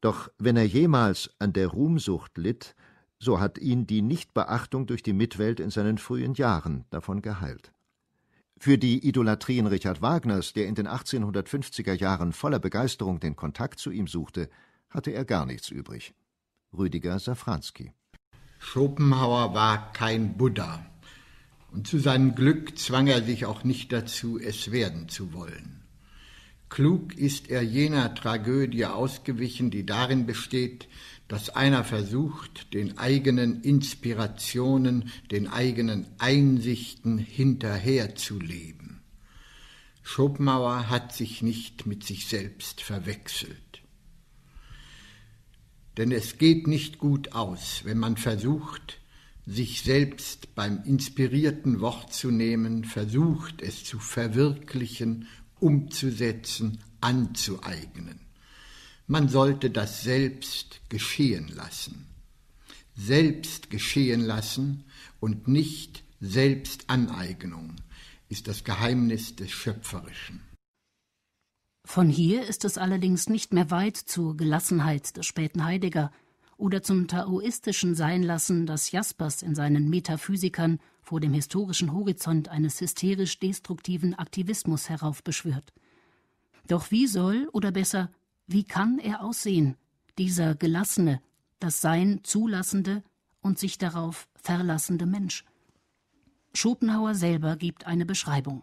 Doch 0.00 0.30
wenn 0.38 0.56
er 0.56 0.66
jemals 0.66 1.30
an 1.38 1.52
der 1.52 1.68
Ruhmsucht 1.68 2.38
litt, 2.38 2.76
so 3.18 3.40
hat 3.40 3.58
ihn 3.58 3.86
die 3.86 4.02
Nichtbeachtung 4.02 4.86
durch 4.86 5.02
die 5.02 5.14
Mitwelt 5.14 5.60
in 5.60 5.70
seinen 5.70 5.98
frühen 5.98 6.34
Jahren 6.34 6.84
davon 6.90 7.22
geheilt. 7.22 7.73
Für 8.64 8.78
die 8.78 9.06
Idolatrien 9.06 9.66
Richard 9.66 10.00
Wagners, 10.00 10.54
der 10.54 10.66
in 10.66 10.74
den 10.74 10.88
1850er 10.88 11.92
Jahren 11.92 12.32
voller 12.32 12.58
Begeisterung 12.58 13.20
den 13.20 13.36
Kontakt 13.36 13.78
zu 13.78 13.90
ihm 13.90 14.06
suchte, 14.06 14.48
hatte 14.88 15.10
er 15.10 15.26
gar 15.26 15.44
nichts 15.44 15.68
übrig. 15.68 16.14
Rüdiger 16.72 17.18
Safranski. 17.18 17.92
Schopenhauer 18.58 19.52
war 19.52 19.92
kein 19.92 20.38
Buddha. 20.38 20.80
Und 21.72 21.86
zu 21.86 21.98
seinem 21.98 22.34
Glück 22.34 22.78
zwang 22.78 23.06
er 23.06 23.22
sich 23.22 23.44
auch 23.44 23.64
nicht 23.64 23.92
dazu, 23.92 24.40
es 24.40 24.72
werden 24.72 25.10
zu 25.10 25.34
wollen. 25.34 25.83
Klug 26.68 27.16
ist 27.16 27.50
er 27.50 27.62
jener 27.62 28.14
Tragödie 28.14 28.86
ausgewichen, 28.86 29.70
die 29.70 29.86
darin 29.86 30.26
besteht, 30.26 30.88
dass 31.28 31.50
einer 31.50 31.84
versucht, 31.84 32.74
den 32.74 32.98
eigenen 32.98 33.62
Inspirationen, 33.62 35.10
den 35.30 35.48
eigenen 35.48 36.06
Einsichten 36.18 37.18
hinterherzuleben. 37.18 39.02
Schopenhauer 40.02 40.90
hat 40.90 41.14
sich 41.14 41.40
nicht 41.40 41.86
mit 41.86 42.04
sich 42.04 42.26
selbst 42.26 42.82
verwechselt. 42.82 43.82
Denn 45.96 46.12
es 46.12 46.38
geht 46.38 46.66
nicht 46.66 46.98
gut 46.98 47.32
aus, 47.32 47.82
wenn 47.84 47.98
man 47.98 48.16
versucht, 48.16 49.00
sich 49.46 49.82
selbst 49.82 50.54
beim 50.54 50.82
inspirierten 50.84 51.80
Wort 51.80 52.12
zu 52.12 52.30
nehmen, 52.30 52.84
versucht 52.84 53.62
es 53.62 53.84
zu 53.84 53.98
verwirklichen, 53.98 55.28
umzusetzen, 55.60 56.78
anzueignen. 57.00 58.20
Man 59.06 59.28
sollte 59.28 59.70
das 59.70 60.02
selbst 60.02 60.80
geschehen 60.88 61.48
lassen. 61.48 62.06
Selbst 62.96 63.70
geschehen 63.70 64.20
lassen 64.20 64.84
und 65.20 65.48
nicht 65.48 66.04
Selbstaneignung 66.20 67.76
ist 68.28 68.48
das 68.48 68.64
Geheimnis 68.64 69.36
des 69.36 69.50
Schöpferischen. 69.50 70.40
Von 71.84 72.08
hier 72.08 72.46
ist 72.46 72.64
es 72.64 72.78
allerdings 72.78 73.28
nicht 73.28 73.52
mehr 73.52 73.70
weit 73.70 73.96
zur 73.96 74.36
Gelassenheit 74.36 75.16
des 75.18 75.26
späten 75.26 75.64
Heidegger 75.64 76.12
oder 76.56 76.82
zum 76.82 77.08
taoistischen 77.08 77.94
Seinlassen, 77.94 78.64
das 78.64 78.90
Jaspers 78.90 79.42
in 79.42 79.54
seinen 79.54 79.90
Metaphysikern 79.90 80.80
vor 81.04 81.20
dem 81.20 81.32
historischen 81.32 81.92
Horizont 81.92 82.48
eines 82.48 82.80
hysterisch 82.80 83.38
destruktiven 83.38 84.14
Aktivismus 84.14 84.88
heraufbeschwört. 84.88 85.72
Doch 86.66 86.90
wie 86.90 87.06
soll, 87.06 87.48
oder 87.52 87.70
besser, 87.70 88.10
wie 88.46 88.64
kann 88.64 88.98
er 88.98 89.22
aussehen, 89.22 89.76
dieser 90.18 90.54
gelassene, 90.54 91.20
das 91.60 91.80
Sein 91.80 92.20
zulassende 92.24 93.02
und 93.40 93.58
sich 93.58 93.78
darauf 93.78 94.28
verlassende 94.34 95.06
Mensch? 95.06 95.44
Schopenhauer 96.54 97.14
selber 97.14 97.56
gibt 97.56 97.86
eine 97.86 98.06
Beschreibung. 98.06 98.62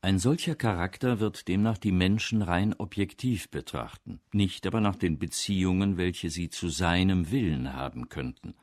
Ein 0.00 0.18
solcher 0.18 0.54
Charakter 0.54 1.20
wird 1.20 1.48
demnach 1.48 1.78
die 1.78 1.92
Menschen 1.92 2.42
rein 2.42 2.74
objektiv 2.78 3.50
betrachten, 3.50 4.20
nicht 4.32 4.66
aber 4.66 4.80
nach 4.80 4.96
den 4.96 5.18
Beziehungen, 5.18 5.96
welche 5.96 6.30
sie 6.30 6.48
zu 6.48 6.68
seinem 6.68 7.30
Willen 7.30 7.72
haben 7.72 8.08
könnten. 8.08 8.54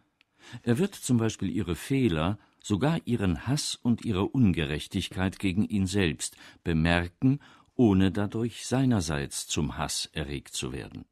Er 0.62 0.77
wird 0.77 0.95
zum 0.95 1.17
Beispiel 1.17 1.49
ihre 1.49 1.75
Fehler, 1.75 2.38
sogar 2.63 2.99
ihren 3.06 3.45
Hass 3.45 3.76
und 3.76 4.04
ihre 4.04 4.26
Ungerechtigkeit 4.26 5.38
gegen 5.38 5.65
ihn 5.65 5.86
selbst 5.86 6.36
bemerken, 6.63 7.39
ohne 7.76 8.12
dadurch 8.12 8.65
seinerseits 8.65 9.47
zum 9.47 9.78
Hass 9.78 10.10
erregt 10.13 10.56
zu 10.56 10.73
werden. 10.73 11.06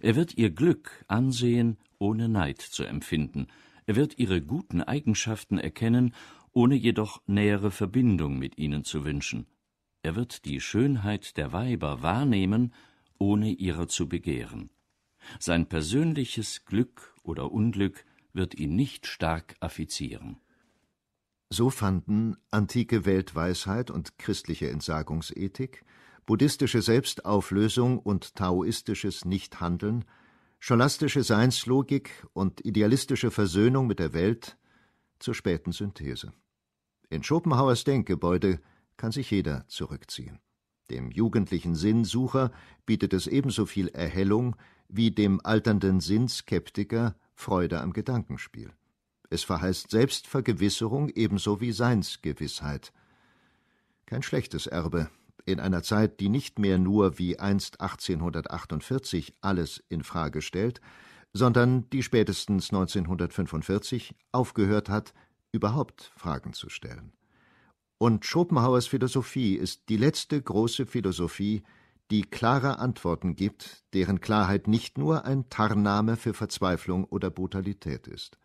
Er 0.00 0.16
wird 0.16 0.36
ihr 0.36 0.50
Glück 0.50 1.04
ansehen, 1.08 1.78
ohne 1.98 2.28
Neid 2.28 2.60
zu 2.60 2.84
empfinden, 2.84 3.46
er 3.88 3.96
wird 3.96 4.18
ihre 4.18 4.42
guten 4.42 4.82
Eigenschaften 4.82 5.56
erkennen, 5.56 6.14
ohne 6.52 6.74
jedoch 6.74 7.22
nähere 7.26 7.70
Verbindung 7.70 8.38
mit 8.38 8.58
ihnen 8.58 8.84
zu 8.84 9.06
wünschen. 9.06 9.46
Er 10.02 10.14
wird 10.14 10.44
die 10.44 10.60
Schönheit 10.60 11.38
der 11.38 11.54
Weiber 11.54 12.02
wahrnehmen, 12.02 12.74
ohne 13.18 13.50
ihrer 13.50 13.88
zu 13.88 14.06
begehren. 14.06 14.68
Sein 15.38 15.70
persönliches 15.70 16.66
Glück 16.66 17.14
oder 17.22 17.50
Unglück 17.50 18.04
wird 18.34 18.54
ihn 18.56 18.76
nicht 18.76 19.06
stark 19.06 19.56
affizieren. 19.60 20.38
So 21.50 21.70
fanden 21.70 22.36
antike 22.50 23.06
Weltweisheit 23.06 23.90
und 23.90 24.18
christliche 24.18 24.70
Entsagungsethik, 24.70 25.84
buddhistische 26.26 26.82
Selbstauflösung 26.82 27.98
und 27.98 28.34
taoistisches 28.34 29.24
Nichthandeln, 29.24 30.04
scholastische 30.58 31.22
Seinslogik 31.22 32.26
und 32.34 32.64
idealistische 32.66 33.30
Versöhnung 33.30 33.86
mit 33.86 33.98
der 33.98 34.12
Welt 34.12 34.58
zur 35.18 35.34
späten 35.34 35.72
Synthese. 35.72 36.34
In 37.08 37.22
Schopenhauers 37.22 37.84
Denkgebäude 37.84 38.60
kann 38.98 39.12
sich 39.12 39.30
jeder 39.30 39.66
zurückziehen. 39.68 40.40
Dem 40.90 41.10
jugendlichen 41.10 41.74
Sinnsucher 41.74 42.52
bietet 42.84 43.14
es 43.14 43.26
ebenso 43.26 43.64
viel 43.64 43.88
Erhellung 43.88 44.56
wie 44.88 45.10
dem 45.10 45.40
alternden 45.44 46.00
Sinnskeptiker 46.00 47.16
Freude 47.34 47.80
am 47.80 47.92
Gedankenspiel. 47.94 48.72
Es 49.30 49.44
verheißt 49.44 49.90
Selbstvergewisserung 49.90 51.10
ebenso 51.10 51.60
wie 51.60 51.72
Seinsgewissheit. 51.72 52.92
Kein 54.06 54.22
schlechtes 54.22 54.66
Erbe 54.66 55.10
in 55.44 55.60
einer 55.60 55.82
Zeit, 55.82 56.20
die 56.20 56.28
nicht 56.28 56.58
mehr 56.58 56.78
nur 56.78 57.18
wie 57.18 57.38
einst 57.38 57.80
1848 57.80 59.34
alles 59.40 59.82
in 59.88 60.02
Frage 60.02 60.42
stellt, 60.42 60.80
sondern 61.32 61.88
die 61.90 62.02
spätestens 62.02 62.70
1945 62.70 64.14
aufgehört 64.32 64.88
hat, 64.88 65.14
überhaupt 65.52 66.12
Fragen 66.16 66.52
zu 66.52 66.68
stellen. 66.68 67.12
Und 67.98 68.24
Schopenhauers 68.24 68.86
Philosophie 68.86 69.54
ist 69.54 69.88
die 69.88 69.96
letzte 69.96 70.40
große 70.40 70.86
Philosophie, 70.86 71.62
die 72.10 72.22
klare 72.22 72.78
Antworten 72.78 73.34
gibt, 73.34 73.84
deren 73.92 74.20
Klarheit 74.20 74.68
nicht 74.68 74.96
nur 74.96 75.24
ein 75.24 75.50
Tarnname 75.50 76.16
für 76.16 76.32
Verzweiflung 76.32 77.04
oder 77.04 77.30
Brutalität 77.30 78.06
ist. 78.06 78.38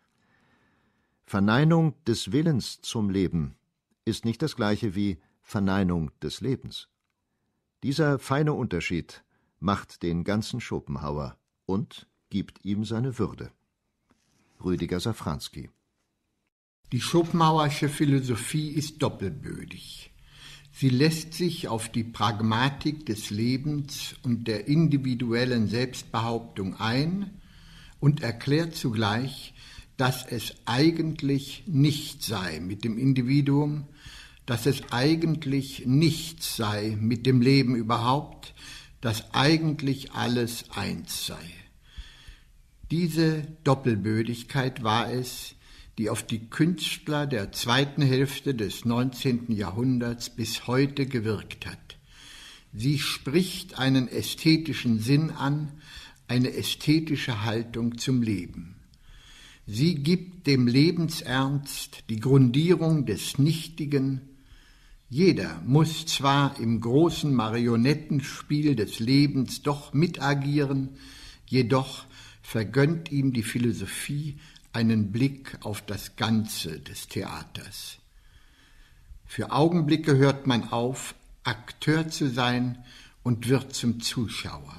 Verneinung 1.26 1.94
des 2.04 2.32
Willens 2.32 2.80
zum 2.80 3.10
Leben 3.10 3.54
ist 4.04 4.24
nicht 4.24 4.42
das 4.42 4.56
gleiche 4.56 4.94
wie 4.94 5.18
Verneinung 5.40 6.10
des 6.20 6.40
Lebens. 6.40 6.88
Dieser 7.82 8.18
feine 8.18 8.52
Unterschied 8.52 9.24
macht 9.60 10.02
den 10.02 10.24
ganzen 10.24 10.60
Schopenhauer 10.60 11.38
und 11.66 12.06
gibt 12.30 12.64
ihm 12.64 12.84
seine 12.84 13.18
Würde. 13.18 13.50
Rüdiger 14.62 15.00
Safranski 15.00 15.70
die 16.94 17.00
Schopenhauersche 17.00 17.88
Philosophie 17.88 18.68
ist 18.68 19.02
doppelbödig. 19.02 20.12
Sie 20.72 20.90
lässt 20.90 21.34
sich 21.34 21.66
auf 21.66 21.88
die 21.88 22.04
Pragmatik 22.04 23.04
des 23.06 23.30
Lebens 23.30 24.14
und 24.22 24.46
der 24.46 24.68
individuellen 24.68 25.66
Selbstbehauptung 25.66 26.78
ein 26.78 27.40
und 27.98 28.22
erklärt 28.22 28.76
zugleich, 28.76 29.54
dass 29.96 30.26
es 30.26 30.54
eigentlich 30.64 31.64
nichts 31.66 32.26
sei 32.26 32.60
mit 32.60 32.84
dem 32.84 32.98
Individuum, 32.98 33.86
dass 34.46 34.66
es 34.66 34.82
eigentlich 34.90 35.84
nichts 35.86 36.56
sei 36.56 36.96
mit 37.00 37.26
dem 37.26 37.40
Leben 37.40 37.76
überhaupt, 37.76 38.54
dass 39.00 39.32
eigentlich 39.34 40.12
alles 40.12 40.70
eins 40.70 41.26
sei. 41.26 41.44
Diese 42.90 43.42
Doppelbödigkeit 43.64 44.82
war 44.82 45.10
es, 45.10 45.54
die 45.98 46.10
auf 46.10 46.22
die 46.22 46.50
Künstler 46.50 47.26
der 47.26 47.52
zweiten 47.52 48.02
Hälfte 48.02 48.54
des 48.54 48.84
19. 48.84 49.52
Jahrhunderts 49.52 50.30
bis 50.30 50.66
heute 50.66 51.06
gewirkt 51.06 51.66
hat. 51.66 51.96
Sie 52.72 52.98
spricht 52.98 53.78
einen 53.78 54.08
ästhetischen 54.08 54.98
Sinn 54.98 55.30
an, 55.30 55.70
eine 56.26 56.52
ästhetische 56.52 57.44
Haltung 57.44 57.98
zum 57.98 58.22
Leben. 58.22 58.73
Sie 59.66 59.94
gibt 59.94 60.46
dem 60.46 60.66
Lebensernst 60.66 62.04
die 62.10 62.20
Grundierung 62.20 63.06
des 63.06 63.38
Nichtigen. 63.38 64.20
Jeder 65.08 65.62
muss 65.64 66.04
zwar 66.04 66.60
im 66.60 66.80
großen 66.80 67.32
Marionettenspiel 67.32 68.76
des 68.76 68.98
Lebens 68.98 69.62
doch 69.62 69.94
mitagieren, 69.94 70.90
jedoch 71.46 72.04
vergönnt 72.42 73.10
ihm 73.10 73.32
die 73.32 73.42
Philosophie 73.42 74.38
einen 74.74 75.12
Blick 75.12 75.56
auf 75.62 75.80
das 75.80 76.16
Ganze 76.16 76.80
des 76.80 77.08
Theaters. 77.08 77.98
Für 79.24 79.50
Augenblicke 79.50 80.16
hört 80.16 80.46
man 80.46 80.64
auf, 80.64 81.14
Akteur 81.42 82.08
zu 82.08 82.28
sein 82.28 82.84
und 83.22 83.48
wird 83.48 83.74
zum 83.74 84.00
Zuschauer. 84.00 84.76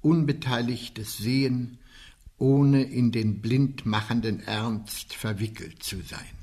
Unbeteiligtes 0.00 1.18
Sehen, 1.18 1.78
ohne 2.40 2.82
in 2.82 3.12
den 3.12 3.40
blindmachenden 3.40 4.40
Ernst 4.40 5.14
verwickelt 5.14 5.82
zu 5.82 6.00
sein. 6.02 6.39